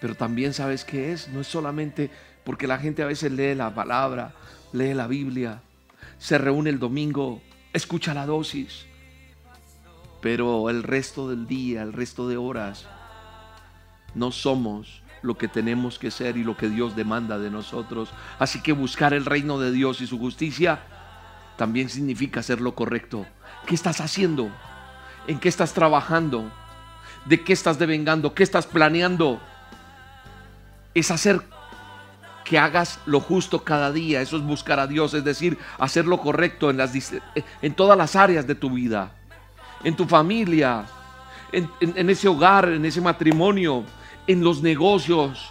[0.00, 2.10] Pero también sabes qué es, no es solamente
[2.44, 4.32] porque la gente a veces lee la palabra,
[4.72, 5.60] lee la Biblia,
[6.22, 8.86] se reúne el domingo, escucha la dosis,
[10.20, 12.86] pero el resto del día, el resto de horas,
[14.14, 18.10] no somos lo que tenemos que ser y lo que Dios demanda de nosotros.
[18.38, 20.82] Así que buscar el reino de Dios y su justicia
[21.56, 23.26] también significa hacer lo correcto.
[23.66, 24.48] ¿Qué estás haciendo?
[25.26, 26.52] ¿En qué estás trabajando?
[27.24, 28.32] ¿De qué estás devengando?
[28.32, 29.40] ¿Qué estás planeando?
[30.94, 31.42] Es hacer
[32.52, 34.20] que hagas lo justo cada día.
[34.20, 36.78] Eso es buscar a Dios, es decir, hacer lo correcto en,
[37.62, 39.10] en todas las áreas de tu vida.
[39.82, 40.84] En tu familia,
[41.50, 43.84] en, en ese hogar, en ese matrimonio,
[44.26, 45.50] en los negocios,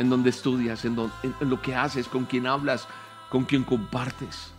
[0.00, 2.88] en donde estudias, en, lo que haces, con quien hablas,
[3.30, 4.50] con quien compartes.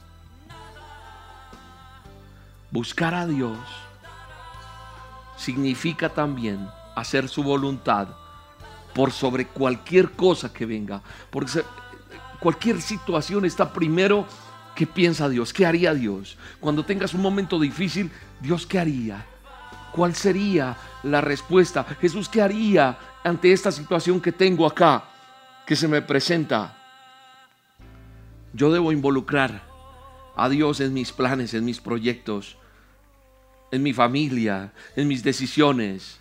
[2.71, 3.57] Buscar a Dios
[5.35, 6.65] significa también
[6.95, 8.07] hacer su voluntad
[8.97, 11.03] por sobre cualquier cosa que venga.
[11.29, 11.61] Porque
[12.39, 14.25] cualquier situación está primero
[14.73, 16.35] que piensa Dios, qué haría Dios.
[16.59, 18.09] Cuando tengas un momento difícil,
[18.41, 19.23] Dios qué haría.
[19.91, 21.83] ¿Cuál sería la respuesta?
[22.01, 25.03] Jesús, ¿qué haría ante esta situación que tengo acá,
[25.67, 26.75] que se me presenta?
[28.51, 29.61] Yo debo involucrar
[30.35, 32.57] a Dios en mis planes, en mis proyectos,
[33.71, 36.19] en mi familia, en mis decisiones.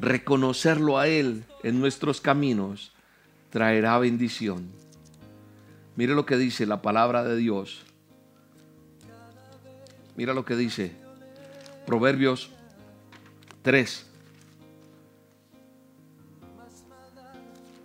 [0.00, 2.92] Reconocerlo a Él en nuestros caminos
[3.50, 4.70] traerá bendición.
[5.96, 7.82] Mire lo que dice la palabra de Dios.
[10.16, 10.92] Mira lo que dice
[11.86, 12.50] Proverbios
[13.62, 14.06] 3,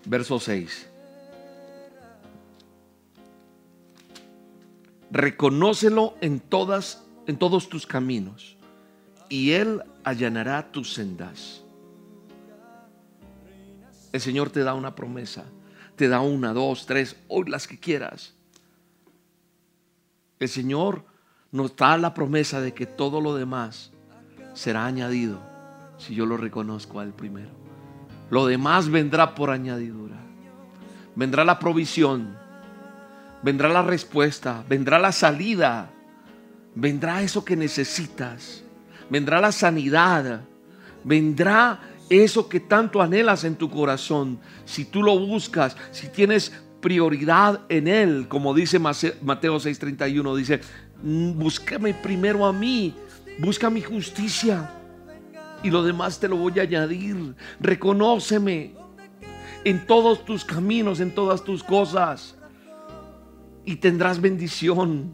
[0.06, 0.90] verso 6.
[5.12, 8.56] Reconócelo en todas en todos tus caminos
[9.30, 11.65] y él allanará tus sendas.
[14.16, 15.44] El Señor te da una promesa,
[15.98, 18.34] te da una, dos, tres, hoy las que quieras.
[20.40, 21.04] El Señor
[21.52, 23.92] nos da la promesa de que todo lo demás
[24.54, 25.42] será añadido
[25.98, 27.50] si yo lo reconozco al primero.
[28.30, 30.16] Lo demás vendrá por añadidura.
[31.14, 32.38] Vendrá la provisión,
[33.44, 35.92] vendrá la respuesta, vendrá la salida,
[36.74, 38.64] vendrá eso que necesitas,
[39.10, 40.40] vendrá la sanidad,
[41.04, 44.40] vendrá eso que tanto anhelas en tu corazón.
[44.66, 50.62] Si tú lo buscas, si tienes prioridad en Él, como dice Mateo 6:31, dice,
[51.04, 52.94] mm, búscame primero a mí
[53.38, 54.72] Busca mi justicia
[55.62, 57.36] y lo demás te lo voy a añadir.
[57.60, 58.74] Reconóceme
[59.66, 62.36] en todos tus caminos, en todas tus cosas
[63.66, 65.14] y tendrás bendición.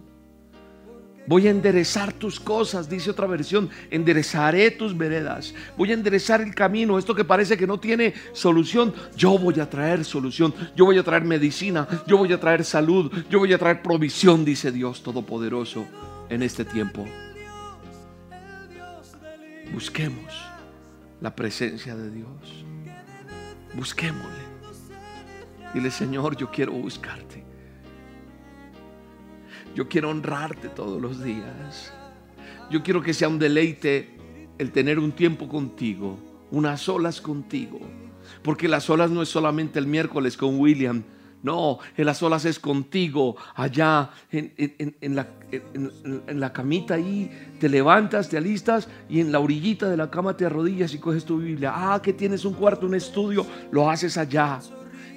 [1.27, 3.69] Voy a enderezar tus cosas, dice otra versión.
[3.89, 5.53] Enderezaré tus veredas.
[5.77, 6.97] Voy a enderezar el camino.
[6.97, 10.53] Esto que parece que no tiene solución, yo voy a traer solución.
[10.75, 11.87] Yo voy a traer medicina.
[12.07, 13.11] Yo voy a traer salud.
[13.29, 15.85] Yo voy a traer provisión, dice Dios Todopoderoso
[16.29, 17.05] en este tiempo.
[19.73, 20.33] Busquemos
[21.21, 22.65] la presencia de Dios.
[23.73, 24.51] Busquémosle.
[25.73, 27.40] Dile, Señor, yo quiero buscarte.
[29.75, 31.93] Yo quiero honrarte todos los días.
[32.69, 34.17] Yo quiero que sea un deleite
[34.57, 36.19] el tener un tiempo contigo,
[36.51, 37.79] unas olas contigo.
[38.43, 41.03] Porque las olas no es solamente el miércoles con William,
[41.43, 48.29] no, en las olas es contigo, allá en, la, en, la, camita ahí, te levantas,
[48.29, 51.73] te alistas y en la orillita de la cama te arrodillas y coges tu Biblia.
[51.73, 54.59] Ah, que tienes un cuarto, un estudio, lo haces allá.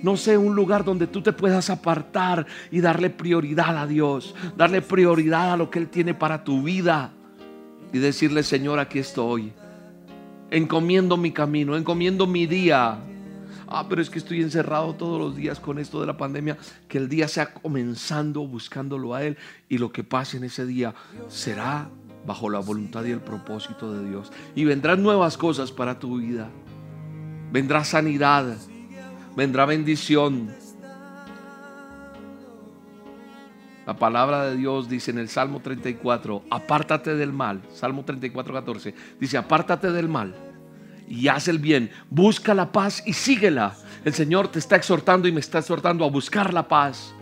[0.05, 4.83] No sé, un lugar donde tú te puedas apartar y darle prioridad a Dios, darle
[4.83, 7.11] prioridad a lo que Él tiene para tu vida
[7.91, 9.55] y decirle, Señor, aquí estoy.
[10.51, 12.99] Encomiendo mi camino, encomiendo mi día
[13.67, 16.99] ah, pero es que estoy encerrado todos los días con esto de la pandemia, que
[16.99, 19.39] el día sea comenzando buscándolo a Él
[19.71, 20.95] y lo que pase en ese día
[21.29, 21.89] será
[22.27, 24.31] bajo la voluntad y el propósito de Dios.
[24.55, 26.51] Y vendrán nuevas cosas para tu vida.
[27.51, 28.55] Vendrá sanidad,
[29.37, 30.55] vendrá bendición.
[33.87, 37.61] La palabra de Dios dice en el Salmo 34, apártate del mal.
[37.73, 38.95] Salmo 34, 14.
[39.21, 40.35] Dice, apártate del mal
[41.09, 41.91] y haz el bien.
[42.11, 43.77] Busca la paz y síguela.
[44.05, 47.15] El Señor te está exhortando y me está exhortando a buscar la paz.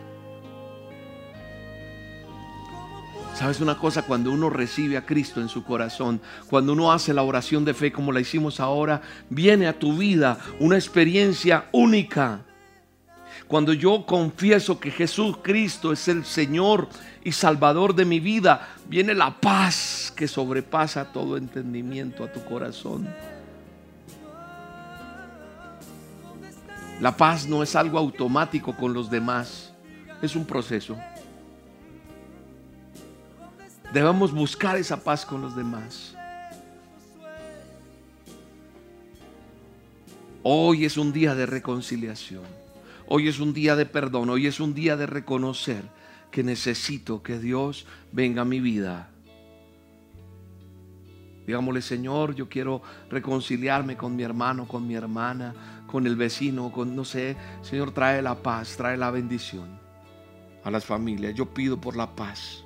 [3.43, 4.03] ¿Sabes una cosa?
[4.03, 7.91] Cuando uno recibe a Cristo en su corazón, cuando uno hace la oración de fe
[7.91, 12.43] como la hicimos ahora, viene a tu vida una experiencia única.
[13.49, 16.89] Cuando yo confieso que Jesús Cristo es el Señor
[17.25, 23.09] y Salvador de mi vida, viene la paz que sobrepasa todo entendimiento a tu corazón.
[27.01, 29.73] La paz no es algo automático con los demás,
[30.23, 30.97] es un proceso.
[33.93, 36.17] Debemos buscar esa paz con los demás.
[40.43, 42.45] Hoy es un día de reconciliación.
[43.07, 44.31] Hoy es un día de perdón.
[44.31, 45.85] Hoy es un día de reconocer
[46.31, 49.11] que necesito que Dios venga a mi vida.
[51.47, 55.55] Digámosle, Señor, yo quiero reconciliarme con mi hermano, con mi hermana
[55.93, 59.79] con el vecino, con no sé, Señor, trae la paz, trae la bendición
[60.65, 61.35] a las familias.
[61.35, 62.62] Yo pido por la paz,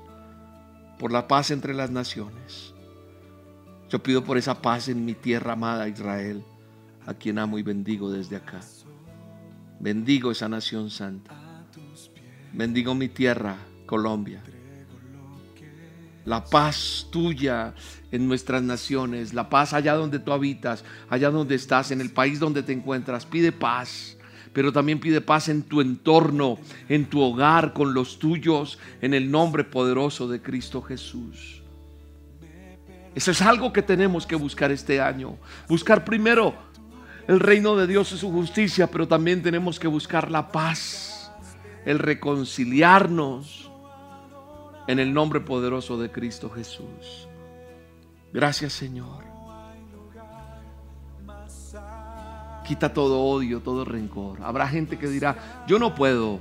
[0.98, 2.74] por la paz entre las naciones.
[3.88, 6.42] Yo pido por esa paz en mi tierra amada Israel,
[7.06, 8.60] a quien amo y bendigo desde acá.
[9.78, 11.34] Bendigo esa nación santa.
[12.52, 13.56] Bendigo mi tierra,
[13.86, 14.42] Colombia
[16.26, 17.72] la paz tuya
[18.10, 22.38] en nuestras naciones, la paz allá donde tú habitas, allá donde estás, en el país
[22.38, 23.24] donde te encuentras.
[23.24, 24.15] Pide paz,
[24.52, 29.30] pero también pide paz en tu entorno, en tu hogar, con los tuyos, en el
[29.30, 31.62] nombre poderoso de Cristo Jesús.
[33.14, 35.38] Eso es algo que tenemos que buscar este año.
[35.68, 36.54] Buscar primero
[37.26, 41.30] el reino de Dios y su justicia, pero también tenemos que buscar la paz,
[41.84, 43.70] el reconciliarnos
[44.86, 47.26] en el nombre poderoso de Cristo Jesús.
[48.32, 49.35] Gracias Señor.
[52.66, 54.42] Quita todo odio, todo rencor.
[54.42, 56.40] Habrá gente que dirá, yo no puedo.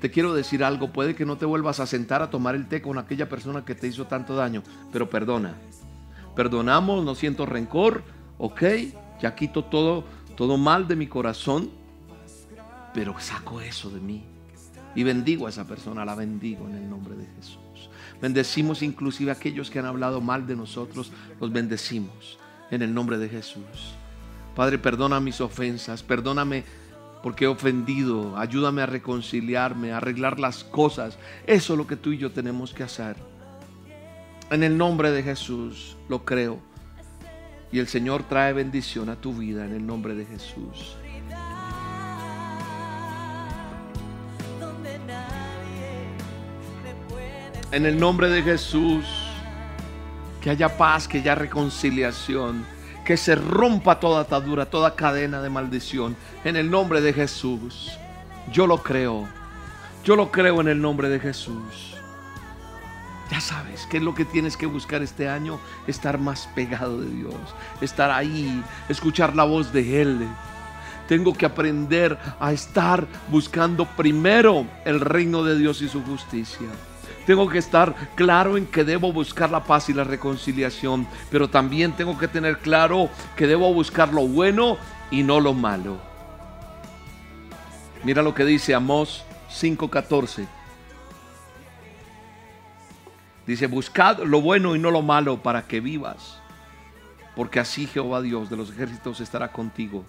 [0.00, 2.80] Te quiero decir algo, puede que no te vuelvas a sentar a tomar el té
[2.80, 5.56] con aquella persona que te hizo tanto daño, pero perdona.
[6.36, 8.04] Perdonamos, no siento rencor,
[8.38, 8.62] ok,
[9.20, 10.04] ya quito todo,
[10.36, 11.70] todo mal de mi corazón,
[12.94, 14.24] pero saco eso de mí.
[14.94, 17.90] Y bendigo a esa persona, la bendigo en el nombre de Jesús.
[18.22, 21.10] Bendecimos inclusive a aquellos que han hablado mal de nosotros,
[21.40, 22.38] los bendecimos
[22.70, 23.99] en el nombre de Jesús.
[24.54, 26.64] Padre, perdona mis ofensas, perdóname
[27.22, 31.18] porque he ofendido, ayúdame a reconciliarme, a arreglar las cosas.
[31.46, 33.16] Eso es lo que tú y yo tenemos que hacer.
[34.50, 36.58] En el nombre de Jesús lo creo.
[37.72, 40.96] Y el Señor trae bendición a tu vida en el nombre de Jesús.
[47.70, 49.04] En el nombre de Jesús,
[50.40, 52.66] que haya paz, que haya reconciliación,
[53.10, 56.14] que se rompa toda atadura, toda cadena de maldición.
[56.44, 57.90] En el nombre de Jesús.
[58.52, 59.26] Yo lo creo.
[60.04, 61.96] Yo lo creo en el nombre de Jesús.
[63.28, 65.58] Ya sabes qué es lo que tienes que buscar este año,
[65.88, 67.34] estar más pegado de Dios,
[67.80, 70.28] estar ahí, escuchar la voz de Él.
[71.08, 76.68] Tengo que aprender a estar buscando primero el reino de Dios y su justicia.
[77.30, 81.92] Tengo que estar claro en que debo buscar la paz y la reconciliación, pero también
[81.92, 84.78] tengo que tener claro que debo buscar lo bueno
[85.12, 85.98] y no lo malo.
[88.02, 90.48] Mira lo que dice Amós 5:14.
[93.46, 96.40] Dice, buscad lo bueno y no lo malo para que vivas,
[97.36, 100.04] porque así Jehová Dios de los ejércitos estará contigo.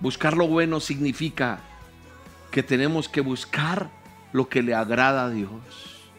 [0.00, 1.60] Buscar lo bueno significa
[2.50, 3.97] que tenemos que buscar
[4.32, 6.10] lo que le agrada a Dios.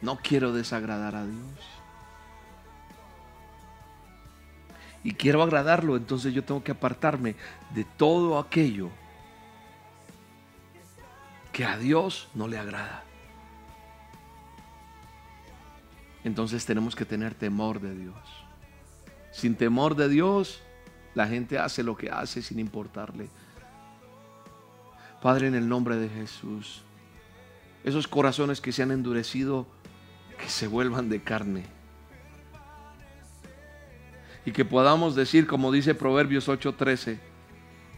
[0.00, 1.74] No quiero desagradar a Dios.
[5.02, 7.36] Y quiero agradarlo, entonces yo tengo que apartarme
[7.74, 8.90] de todo aquello
[11.52, 13.04] que a Dios no le agrada.
[16.24, 18.16] Entonces tenemos que tener temor de Dios.
[19.30, 20.62] Sin temor de Dios,
[21.14, 23.28] la gente hace lo que hace sin importarle.
[25.24, 26.82] Padre, en el nombre de Jesús,
[27.82, 29.66] esos corazones que se han endurecido,
[30.38, 31.64] que se vuelvan de carne.
[34.44, 37.20] Y que podamos decir, como dice Proverbios 8:13,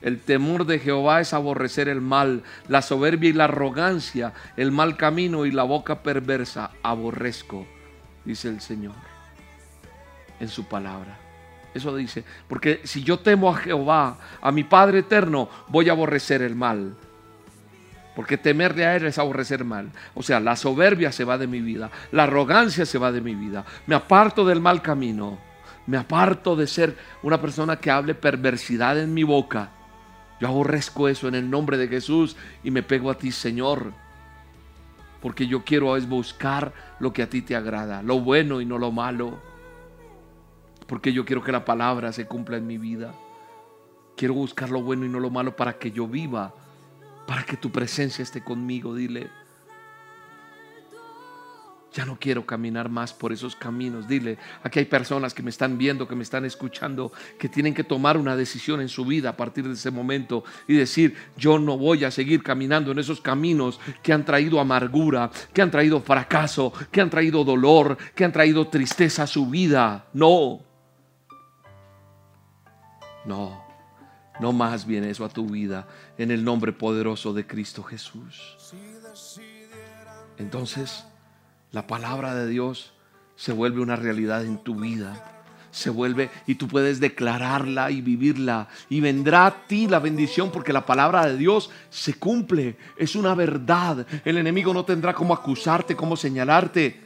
[0.02, 4.96] el temor de Jehová es aborrecer el mal, la soberbia y la arrogancia, el mal
[4.96, 7.66] camino y la boca perversa, aborrezco,
[8.24, 8.94] dice el Señor
[10.38, 11.18] en su palabra.
[11.74, 16.40] Eso dice, porque si yo temo a Jehová, a mi Padre eterno, voy a aborrecer
[16.40, 16.94] el mal.
[18.16, 19.92] Porque temerle a Él es aborrecer mal.
[20.14, 23.34] O sea, la soberbia se va de mi vida, la arrogancia se va de mi
[23.34, 23.64] vida.
[23.86, 25.38] Me aparto del mal camino.
[25.86, 29.70] Me aparto de ser una persona que hable perversidad en mi boca.
[30.40, 33.92] Yo aborrezco eso en el nombre de Jesús y me pego a ti, Señor.
[35.22, 38.78] Porque yo quiero es buscar lo que a ti te agrada, lo bueno y no
[38.78, 39.38] lo malo
[40.86, 43.12] porque yo quiero que la palabra se cumpla en mi vida.
[44.16, 46.54] Quiero buscar lo bueno y no lo malo para que yo viva,
[47.26, 48.94] para que tu presencia esté conmigo.
[48.94, 49.28] Dile,
[51.96, 54.06] ya no quiero caminar más por esos caminos.
[54.06, 57.84] Dile, aquí hay personas que me están viendo, que me están escuchando, que tienen que
[57.84, 61.78] tomar una decisión en su vida a partir de ese momento y decir, yo no
[61.78, 66.70] voy a seguir caminando en esos caminos que han traído amargura, que han traído fracaso,
[66.92, 70.06] que han traído dolor, que han traído tristeza a su vida.
[70.12, 70.60] No.
[73.24, 73.64] No,
[74.38, 75.88] no más bien eso a tu vida
[76.18, 78.56] en el nombre poderoso de Cristo Jesús.
[80.38, 81.04] Entonces,
[81.72, 82.92] la palabra de Dios
[83.36, 85.32] se vuelve una realidad en tu vida.
[85.70, 88.68] Se vuelve y tú puedes declararla y vivirla.
[88.88, 92.78] Y vendrá a ti la bendición porque la palabra de Dios se cumple.
[92.96, 94.06] Es una verdad.
[94.24, 96.98] El enemigo no tendrá cómo acusarte, cómo señalarte,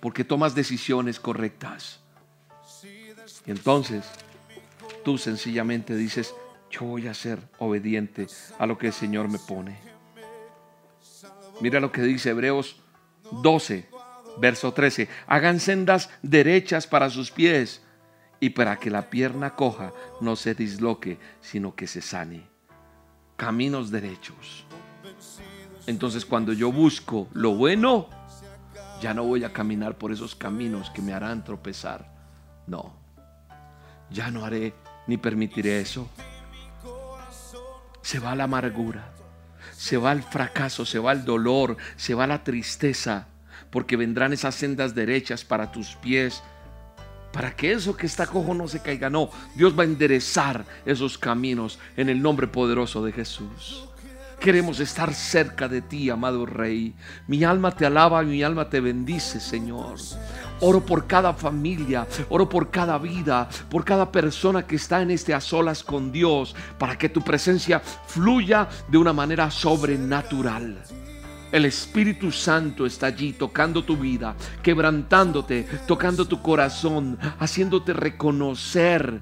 [0.00, 2.00] porque tomas decisiones correctas.
[3.46, 4.04] Y entonces
[5.04, 6.34] tú sencillamente dices,
[6.70, 8.26] yo voy a ser obediente
[8.58, 9.78] a lo que el Señor me pone.
[11.60, 12.76] Mira lo que dice Hebreos
[13.42, 13.88] 12,
[14.38, 15.08] verso 13.
[15.26, 17.82] Hagan sendas derechas para sus pies
[18.40, 22.46] y para que la pierna coja no se disloque, sino que se sane.
[23.36, 24.66] Caminos derechos.
[25.86, 28.08] Entonces cuando yo busco lo bueno,
[29.00, 32.14] ya no voy a caminar por esos caminos que me harán tropezar.
[32.66, 32.94] No,
[34.10, 34.74] ya no haré
[35.06, 36.08] ni permitiré eso.
[38.08, 39.12] Se va la amargura,
[39.76, 43.26] se va el fracaso, se va el dolor, se va la tristeza,
[43.68, 46.42] porque vendrán esas sendas derechas para tus pies,
[47.34, 49.10] para que eso que está cojo no se caiga.
[49.10, 53.84] No, Dios va a enderezar esos caminos en el nombre poderoso de Jesús.
[54.40, 56.94] Queremos estar cerca de ti, amado Rey.
[57.26, 59.98] Mi alma te alaba mi alma te bendice, Señor.
[60.60, 65.34] Oro por cada familia, oro por cada vida, por cada persona que está en este
[65.34, 70.82] a solas con Dios, para que tu presencia fluya de una manera sobrenatural.
[71.50, 79.20] El Espíritu Santo está allí tocando tu vida, quebrantándote, tocando tu corazón, haciéndote reconocer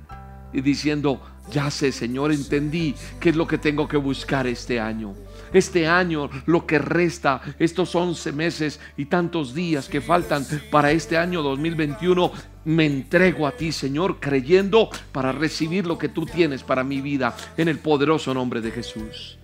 [0.52, 1.20] y diciendo,
[1.50, 5.14] ya sé, Señor, entendí qué es lo que tengo que buscar este año.
[5.52, 11.16] Este año, lo que resta, estos 11 meses y tantos días que faltan para este
[11.16, 12.32] año 2021,
[12.64, 17.36] me entrego a ti, Señor, creyendo para recibir lo que tú tienes para mi vida
[17.56, 19.38] en el poderoso nombre de Jesús.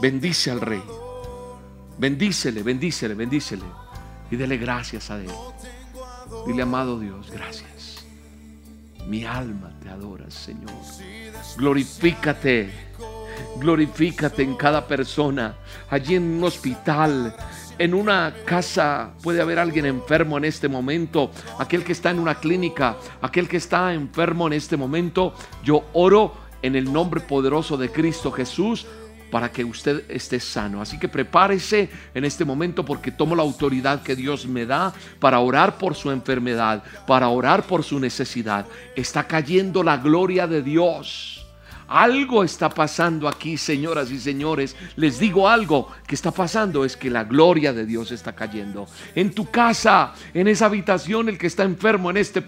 [0.00, 0.82] Bendice al Rey.
[1.98, 3.64] Bendícele, bendícele, bendícele.
[4.30, 5.30] Y dele gracias a Él.
[6.46, 8.04] Dile, amado Dios, gracias.
[9.06, 10.72] Mi alma te adora, Señor.
[11.56, 12.70] Glorifícate.
[13.56, 15.56] Glorifícate en cada persona.
[15.90, 17.34] Allí en un hospital,
[17.78, 22.36] en una casa puede haber alguien enfermo en este momento, aquel que está en una
[22.36, 25.34] clínica, aquel que está enfermo en este momento.
[25.62, 28.86] Yo oro en el nombre poderoso de Cristo Jesús
[29.32, 30.82] para que usted esté sano.
[30.82, 35.40] Así que prepárese en este momento porque tomo la autoridad que Dios me da para
[35.40, 38.66] orar por su enfermedad, para orar por su necesidad.
[38.94, 41.41] Está cayendo la gloria de Dios.
[41.88, 44.76] Algo está pasando aquí, señoras y señores.
[44.96, 48.86] Les digo algo que está pasando es que la gloria de Dios está cayendo.
[49.14, 52.42] En tu casa, en esa habitación, el que está enfermo en este,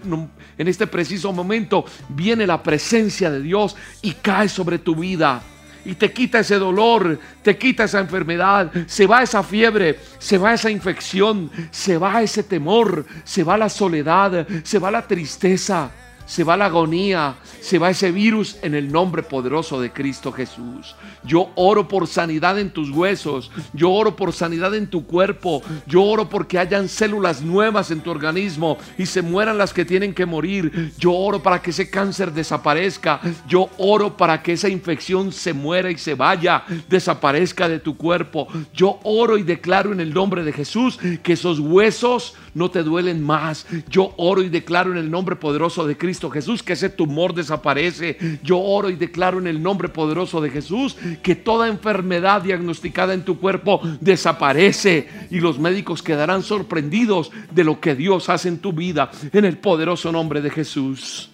[0.57, 5.41] en este preciso momento, viene la presencia de Dios y cae sobre tu vida
[5.85, 10.55] y te quita ese dolor, te quita esa enfermedad, se va esa fiebre, se va
[10.55, 15.91] esa infección, se va ese temor, se va la soledad, se va la tristeza
[16.25, 20.95] se va la agonía, se va ese virus en el nombre poderoso de Cristo Jesús.
[21.23, 26.03] Yo oro por sanidad en tus huesos, yo oro por sanidad en tu cuerpo, yo
[26.03, 30.25] oro porque hayan células nuevas en tu organismo y se mueran las que tienen que
[30.25, 30.93] morir.
[30.97, 35.91] Yo oro para que ese cáncer desaparezca, yo oro para que esa infección se muera
[35.91, 38.47] y se vaya, desaparezca de tu cuerpo.
[38.73, 43.23] Yo oro y declaro en el nombre de Jesús que esos huesos no te duelen
[43.23, 43.67] más.
[43.89, 48.17] Yo oro y declaro en el nombre poderoso de Cristo Jesús que ese tumor desaparece.
[48.43, 53.23] Yo oro y declaro en el nombre poderoso de Jesús que toda enfermedad diagnosticada en
[53.23, 58.73] tu cuerpo desaparece y los médicos quedarán sorprendidos de lo que Dios hace en tu
[58.73, 61.29] vida en el poderoso nombre de Jesús.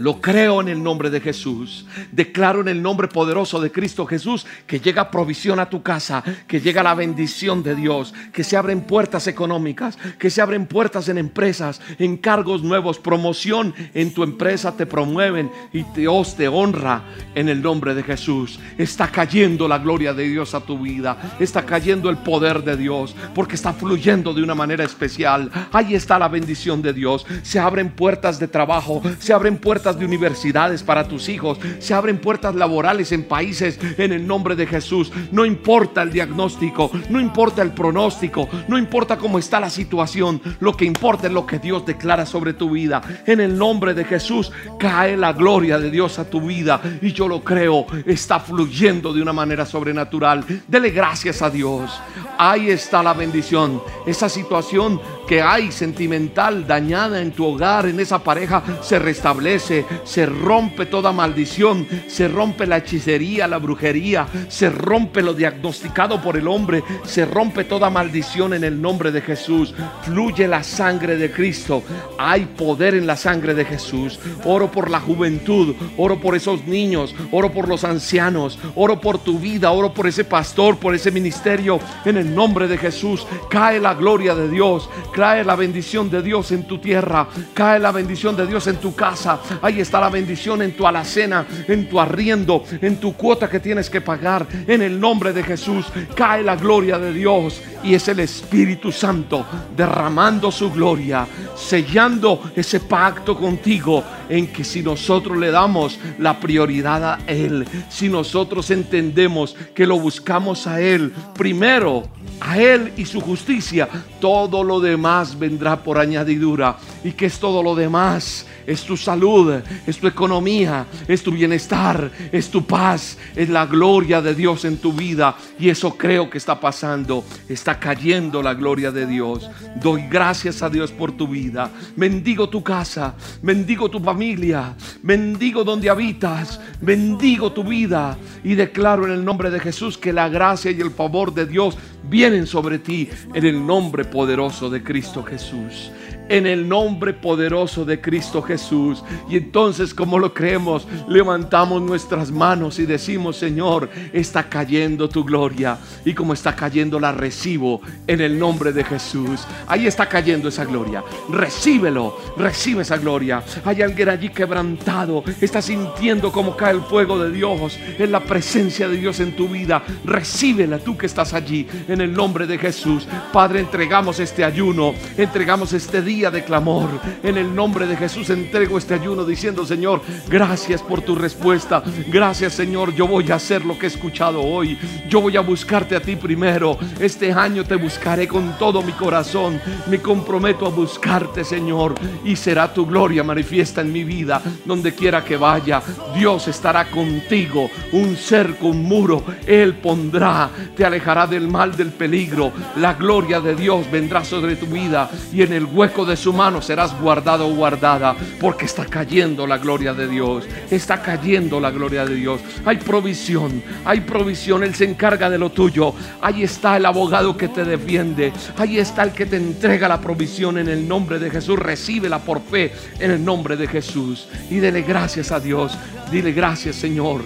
[0.00, 1.84] Lo creo en el nombre de Jesús.
[2.10, 6.58] Declaro en el nombre poderoso de Cristo Jesús que llega provisión a tu casa, que
[6.58, 11.18] llega la bendición de Dios, que se abren puertas económicas, que se abren puertas en
[11.18, 17.02] empresas, en cargos nuevos, promoción en tu empresa te promueven y Dios te honra
[17.34, 18.58] en el nombre de Jesús.
[18.78, 23.14] Está cayendo la gloria de Dios a tu vida, está cayendo el poder de Dios,
[23.34, 25.50] porque está fluyendo de una manera especial.
[25.72, 27.26] Ahí está la bendición de Dios.
[27.42, 32.18] Se abren puertas de trabajo, se abren puertas de universidades para tus hijos, se abren
[32.18, 35.12] puertas laborales en países en el nombre de Jesús.
[35.32, 40.76] No importa el diagnóstico, no importa el pronóstico, no importa cómo está la situación, lo
[40.76, 43.02] que importa es lo que Dios declara sobre tu vida.
[43.26, 47.28] En el nombre de Jesús cae la gloria de Dios a tu vida y yo
[47.28, 50.44] lo creo, está fluyendo de una manera sobrenatural.
[50.66, 52.00] Dele gracias a Dios.
[52.38, 53.82] Ahí está la bendición.
[54.06, 60.26] Esa situación que hay sentimental dañada en tu hogar, en esa pareja, se restablece, se
[60.26, 66.48] rompe toda maldición, se rompe la hechicería, la brujería, se rompe lo diagnosticado por el
[66.48, 69.72] hombre, se rompe toda maldición en el nombre de Jesús.
[70.02, 71.84] Fluye la sangre de Cristo.
[72.18, 74.18] Hay poder en la sangre de Jesús.
[74.44, 79.38] Oro por la juventud, oro por esos niños, oro por los ancianos, oro por tu
[79.38, 81.78] vida, oro por ese pastor, por ese ministerio.
[82.04, 84.90] En el nombre de Jesús cae la gloria de Dios
[85.20, 87.28] Cae la bendición de Dios en tu tierra.
[87.52, 89.38] Cae la bendición de Dios en tu casa.
[89.60, 93.90] Ahí está la bendición en tu alacena, en tu arriendo, en tu cuota que tienes
[93.90, 94.46] que pagar.
[94.66, 95.84] En el nombre de Jesús
[96.16, 97.60] cae la gloria de Dios.
[97.84, 99.44] Y es el Espíritu Santo
[99.76, 107.04] derramando su gloria, sellando ese pacto contigo en que si nosotros le damos la prioridad
[107.04, 112.04] a Él, si nosotros entendemos que lo buscamos a Él, primero
[112.40, 113.88] a Él y su justicia,
[114.20, 116.76] todo lo demás vendrá por añadidura.
[117.02, 118.46] ¿Y que es todo lo demás?
[118.66, 124.20] Es tu salud, es tu economía, es tu bienestar, es tu paz, es la gloria
[124.20, 125.34] de Dios en tu vida.
[125.58, 127.24] Y eso creo que está pasando.
[127.48, 129.48] Está cayendo la gloria de Dios.
[129.76, 131.70] Doy gracias a Dios por tu vida.
[131.96, 138.18] Bendigo tu casa, bendigo tu familia, bendigo donde habitas, bendigo tu vida.
[138.44, 141.78] Y declaro en el nombre de Jesús que la gracia y el favor de Dios
[142.08, 145.90] vienen sobre ti en el nombre poderoso de Cristo Jesús
[146.30, 149.02] en el nombre poderoso de Cristo Jesús.
[149.28, 155.76] Y entonces, como lo creemos, levantamos nuestras manos y decimos, Señor, está cayendo tu gloria.
[156.04, 159.40] Y como está cayendo, la recibo en el nombre de Jesús.
[159.66, 161.02] Ahí está cayendo esa gloria.
[161.28, 163.42] Recíbelo, recibe esa gloria.
[163.64, 168.88] Hay alguien allí quebrantado, está sintiendo como cae el fuego de Dios, en la presencia
[168.88, 169.82] de Dios en tu vida.
[170.04, 173.08] Recíbela tú que estás allí, en el nombre de Jesús.
[173.32, 176.90] Padre, entregamos este ayuno, entregamos este día de clamor.
[177.22, 181.82] En el nombre de Jesús entrego este ayuno diciendo, Señor, gracias por tu respuesta.
[182.08, 182.94] Gracias, Señor.
[182.94, 184.76] Yo voy a hacer lo que he escuchado hoy.
[185.08, 186.76] Yo voy a buscarte a ti primero.
[186.98, 189.58] Este año te buscaré con todo mi corazón.
[189.86, 191.94] Me comprometo a buscarte, Señor.
[192.24, 194.42] Y será tu gloria manifiesta en mi vida.
[194.66, 195.82] Donde quiera que vaya,
[196.14, 197.70] Dios estará contigo.
[197.92, 199.24] Un cerco, un muro.
[199.46, 200.50] Él pondrá.
[200.76, 202.52] Te alejará del mal, del peligro.
[202.76, 205.10] La gloria de Dios vendrá sobre tu vida.
[205.32, 209.46] Y en el hueco de de su mano serás guardado o guardada, porque está cayendo
[209.46, 210.44] la gloria de Dios.
[210.70, 212.40] Está cayendo la gloria de Dios.
[212.64, 214.62] Hay provisión, hay provisión.
[214.62, 215.94] Él se encarga de lo tuyo.
[216.20, 218.32] Ahí está el abogado que te defiende.
[218.56, 221.58] Ahí está el que te entrega la provisión en el nombre de Jesús.
[221.58, 224.28] Recíbela por fe en el nombre de Jesús.
[224.50, 225.78] Y dele gracias a Dios.
[226.10, 227.22] Dile gracias, Señor.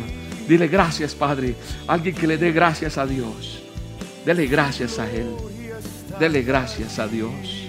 [0.46, 1.54] Dile gracias, Padre.
[1.86, 3.62] Alguien que le dé gracias a Dios.
[4.24, 5.30] Dele gracias a Él.
[6.18, 7.63] Dele gracias a Dios.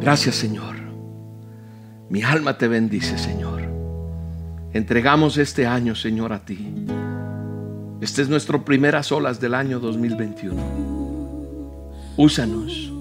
[0.00, 0.76] Gracias, Señor.
[2.08, 3.62] Mi alma te bendice, Señor.
[4.72, 6.86] Entregamos este año, Señor, a ti.
[8.00, 10.62] Este es nuestro primeras olas del año 2021.
[12.16, 12.92] Úsanos.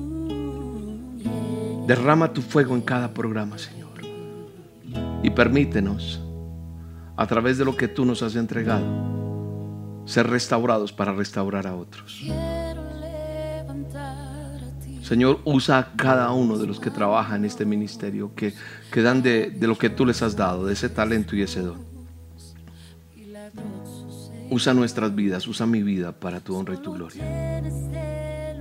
[1.85, 4.01] Derrama tu fuego en cada programa, Señor.
[5.21, 6.21] Y permítenos,
[7.17, 8.85] a través de lo que tú nos has entregado,
[10.05, 12.23] ser restaurados para restaurar a otros.
[15.05, 18.55] Señor, usa a cada uno de los que trabajan en este ministerio, que,
[19.03, 21.77] dan de, de lo que tú les has dado, de ese talento y ese don.
[24.49, 27.61] Usa nuestras vidas, usa mi vida para tu honra y tu gloria.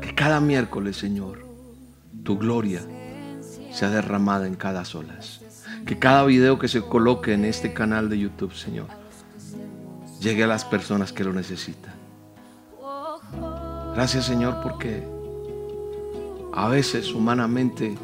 [0.03, 1.47] Que cada miércoles, Señor,
[2.25, 2.83] tu gloria
[3.73, 5.41] sea derramada en cada solas.
[5.87, 8.89] Que cada video que se coloque en este canal de YouTube, Señor,
[10.21, 11.95] llegue a las personas que lo necesitan.
[13.95, 15.14] Gracias, Señor, porque
[16.57, 17.97] a veces humanamente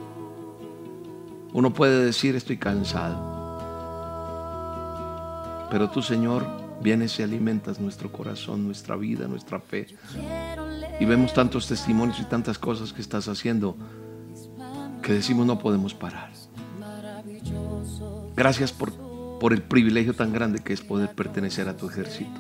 [1.53, 3.31] uno puede decir estoy cansado.
[5.71, 6.47] Pero tú, Señor,
[6.83, 9.87] vienes y alimentas nuestro corazón, nuestra vida, nuestra fe.
[10.99, 13.77] Y vemos tantos testimonios y tantas cosas que estás haciendo
[15.01, 16.31] que decimos no podemos parar.
[18.35, 18.93] Gracias por,
[19.39, 22.31] por el privilegio tan grande que es poder pertenecer a tu ejército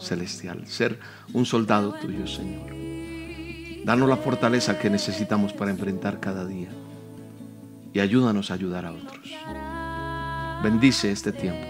[0.00, 0.98] celestial, ser
[1.32, 3.03] un soldado tuyo, Señor.
[3.84, 6.70] Danos la fortaleza que necesitamos para enfrentar cada día.
[7.92, 9.30] Y ayúdanos a ayudar a otros.
[10.62, 11.66] Bendice este tiempo.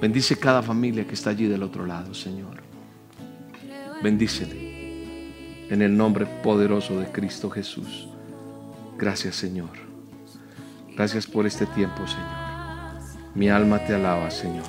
[0.00, 2.60] Bendice cada familia que está allí del otro lado, Señor.
[4.02, 5.70] Bendícele.
[5.70, 8.08] En el nombre poderoso de Cristo Jesús.
[8.98, 9.70] Gracias, Señor.
[10.96, 12.46] Gracias por este tiempo, Señor.
[13.34, 14.64] Mi alma te alaba, Señor.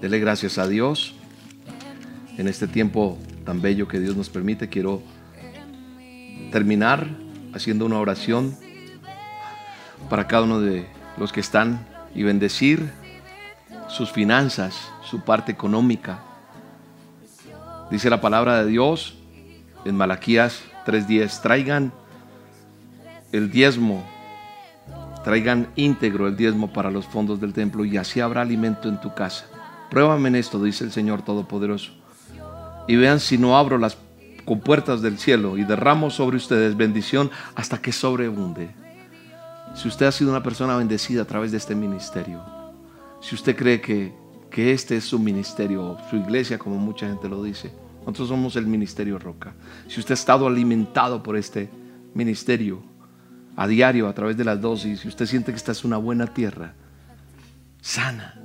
[0.00, 1.14] Dele gracias a Dios
[2.36, 5.02] en este tiempo tan bello que Dios nos permite, quiero
[6.50, 7.06] terminar
[7.54, 8.56] haciendo una oración
[10.08, 10.86] para cada uno de
[11.16, 12.90] los que están y bendecir
[13.88, 16.22] sus finanzas, su parte económica.
[17.90, 19.16] Dice la palabra de Dios
[19.84, 21.92] en Malaquías 3:10, traigan
[23.32, 24.04] el diezmo,
[25.22, 29.14] traigan íntegro el diezmo para los fondos del templo y así habrá alimento en tu
[29.14, 29.46] casa.
[29.90, 32.03] Pruébame en esto, dice el Señor Todopoderoso
[32.86, 33.96] y vean si no abro las
[34.44, 38.70] compuertas del cielo y derramo sobre ustedes bendición hasta que sobreabunde.
[39.74, 42.42] Si usted ha sido una persona bendecida a través de este ministerio,
[43.20, 44.12] si usted cree que,
[44.50, 48.66] que este es su ministerio, su iglesia, como mucha gente lo dice, nosotros somos el
[48.66, 49.54] ministerio Roca.
[49.88, 51.70] Si usted ha estado alimentado por este
[52.12, 52.82] ministerio
[53.56, 56.26] a diario a través de las dosis, si usted siente que esta es una buena
[56.26, 56.74] tierra,
[57.80, 58.43] sana,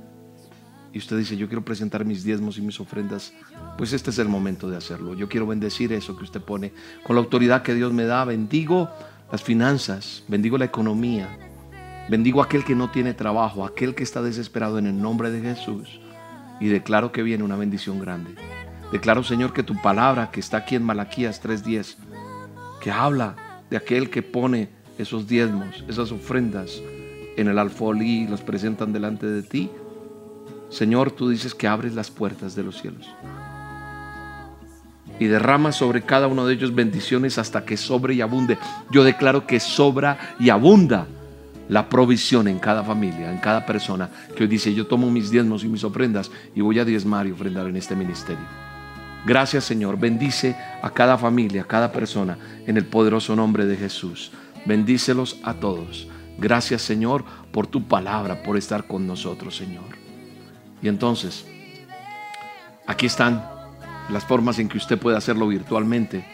[0.92, 3.32] y usted dice, yo quiero presentar mis diezmos y mis ofrendas,
[3.78, 5.14] pues este es el momento de hacerlo.
[5.14, 6.72] Yo quiero bendecir eso que usted pone.
[7.04, 8.90] Con la autoridad que Dios me da, bendigo
[9.30, 11.28] las finanzas, bendigo la economía,
[12.08, 15.40] bendigo a aquel que no tiene trabajo, aquel que está desesperado en el nombre de
[15.40, 16.00] Jesús.
[16.58, 18.34] Y declaro que viene una bendición grande.
[18.92, 21.96] Declaro, Señor, que tu palabra que está aquí en Malaquías 3.10,
[22.82, 23.36] que habla
[23.70, 24.68] de aquel que pone
[24.98, 26.82] esos diezmos, esas ofrendas
[27.36, 29.70] en el alfolí y los presentan delante de ti,
[30.70, 33.06] Señor, tú dices que abres las puertas de los cielos
[35.20, 38.58] y derramas sobre cada uno de ellos bendiciones hasta que sobre y abunde.
[38.90, 41.06] Yo declaro que sobra y abunda
[41.68, 45.62] la provisión en cada familia, en cada persona que hoy dice, yo tomo mis diezmos
[45.62, 48.44] y mis ofrendas y voy a diezmar y ofrendar en este ministerio.
[49.26, 54.32] Gracias Señor, bendice a cada familia, a cada persona en el poderoso nombre de Jesús.
[54.64, 56.08] Bendícelos a todos.
[56.38, 60.09] Gracias Señor por tu palabra, por estar con nosotros Señor.
[60.82, 61.46] Y entonces,
[62.86, 63.42] aquí están
[64.10, 66.26] las formas en que usted puede hacerlo virtualmente.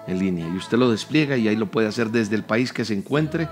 [0.06, 2.86] en línea y usted lo despliega y ahí lo puede hacer desde el país que
[2.86, 3.48] se encuentre.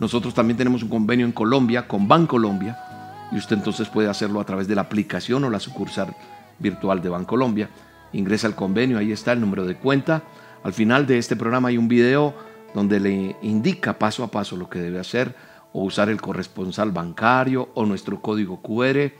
[0.00, 2.87] Nosotros también tenemos un convenio en Colombia con Bancolombia
[3.32, 6.14] y usted entonces puede hacerlo a través de la aplicación o la sucursal
[6.58, 7.70] virtual de Bancolombia.
[8.12, 10.22] Ingresa al convenio, ahí está el número de cuenta,
[10.64, 12.34] Al final de este programa hay un video
[12.74, 15.34] donde le indica paso a paso lo que debe hacer
[15.72, 19.12] o usar el corresponsal bancario o nuestro código QR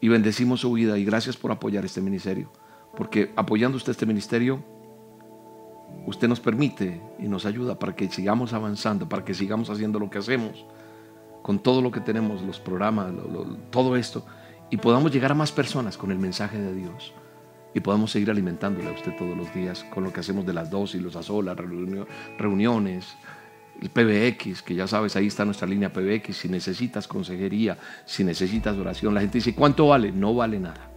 [0.00, 2.52] y bendecimos su vida y gracias por apoyar este ministerio,
[2.96, 4.62] porque apoyando usted este ministerio,
[6.06, 10.08] usted nos permite y nos ayuda para que sigamos avanzando, para que sigamos haciendo lo
[10.08, 10.64] que hacemos,
[11.48, 13.10] con todo lo que tenemos, los programas,
[13.70, 14.22] todo esto,
[14.68, 17.14] y podamos llegar a más personas con el mensaje de Dios
[17.72, 20.68] y podamos seguir alimentándole a usted todos los días con lo que hacemos de las
[20.68, 21.56] dos y los azolas,
[22.36, 23.16] reuniones,
[23.80, 26.36] el PBX, que ya sabes, ahí está nuestra línea PBX.
[26.36, 30.12] Si necesitas consejería, si necesitas oración, la gente dice, ¿cuánto vale?
[30.12, 30.90] No vale nada.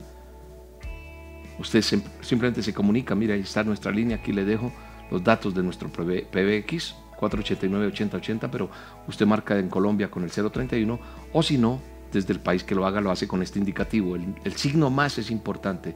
[1.60, 4.70] Usted simplemente se comunica, mira, ahí está nuestra línea, aquí le dejo
[5.10, 8.70] los datos de nuestro PBX, 489-8080, pero
[9.08, 11.00] usted marca en Colombia con el 031,
[11.32, 11.80] o si no,
[12.12, 14.16] desde el país que lo haga, lo hace con este indicativo.
[14.16, 15.96] El, signo más es importante,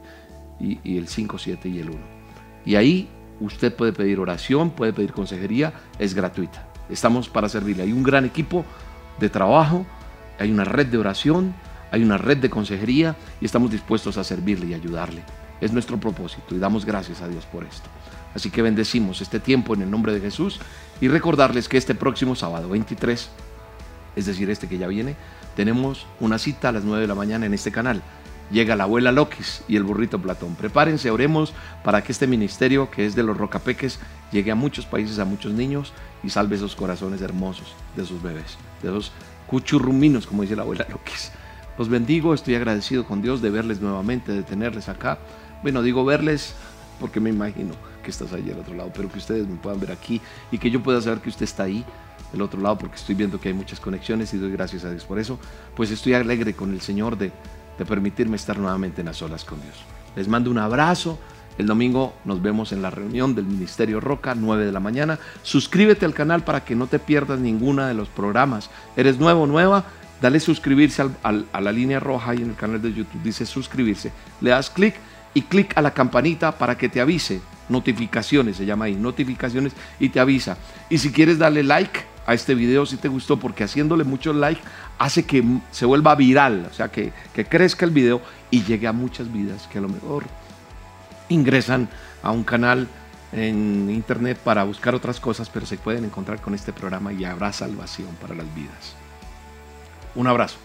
[0.58, 1.98] y, el 5, 7 y el 1.
[2.64, 3.08] Y ahí
[3.40, 6.66] usted puede pedir oración, puede pedir consejería, es gratuita.
[6.88, 7.82] Estamos para servirle.
[7.82, 8.64] Hay un gran equipo
[9.18, 9.84] de trabajo,
[10.38, 11.54] hay una red de oración,
[11.90, 15.22] hay una red de consejería y estamos dispuestos a servirle y ayudarle.
[15.60, 17.88] Es nuestro propósito y damos gracias a Dios por esto.
[18.34, 20.60] Así que bendecimos este tiempo en el nombre de Jesús
[21.00, 23.30] y recordarles que este próximo sábado 23,
[24.16, 25.16] es decir, este que ya viene,
[25.54, 28.02] tenemos una cita a las 9 de la mañana en este canal
[28.50, 30.54] llega la abuela Loquis y el burrito Platón.
[30.54, 31.52] Prepárense, oremos
[31.84, 33.98] para que este ministerio, que es de los rocapeques,
[34.32, 35.92] llegue a muchos países, a muchos niños
[36.22, 39.12] y salve esos corazones hermosos de sus bebés, de esos
[39.46, 41.32] cuchurruminos, como dice la abuela Loquis.
[41.78, 45.18] Los bendigo, estoy agradecido con Dios de verles nuevamente, de tenerles acá.
[45.62, 46.54] Bueno, digo verles
[47.00, 49.92] porque me imagino que estás ahí al otro lado, pero que ustedes me puedan ver
[49.92, 51.84] aquí y que yo pueda saber que usted está ahí
[52.32, 55.04] del otro lado porque estoy viendo que hay muchas conexiones y doy gracias a Dios
[55.04, 55.38] por eso.
[55.74, 57.32] Pues estoy alegre con el Señor de
[57.78, 59.76] de permitirme estar nuevamente en las olas con Dios.
[60.14, 61.18] Les mando un abrazo.
[61.58, 65.18] El domingo nos vemos en la reunión del Ministerio Roca, 9 de la mañana.
[65.42, 68.70] Suscríbete al canal para que no te pierdas ninguna de los programas.
[68.96, 69.84] ¿Eres nuevo o nueva?
[70.20, 74.12] Dale suscribirse a la línea roja y en el canal de YouTube dice suscribirse.
[74.40, 74.94] Le das clic
[75.36, 77.42] y clic a la campanita para que te avise.
[77.68, 80.56] Notificaciones se llama ahí, notificaciones y te avisa.
[80.88, 84.62] Y si quieres darle like a este video si te gustó, porque haciéndole muchos like
[84.98, 88.94] hace que se vuelva viral, o sea, que, que crezca el video y llegue a
[88.94, 90.24] muchas vidas que a lo mejor
[91.28, 91.90] ingresan
[92.22, 92.88] a un canal
[93.32, 97.52] en internet para buscar otras cosas, pero se pueden encontrar con este programa y habrá
[97.52, 98.94] salvación para las vidas.
[100.14, 100.56] Un abrazo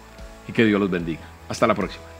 [0.48, 1.20] y que Dios los bendiga.
[1.50, 2.11] Hasta la próxima.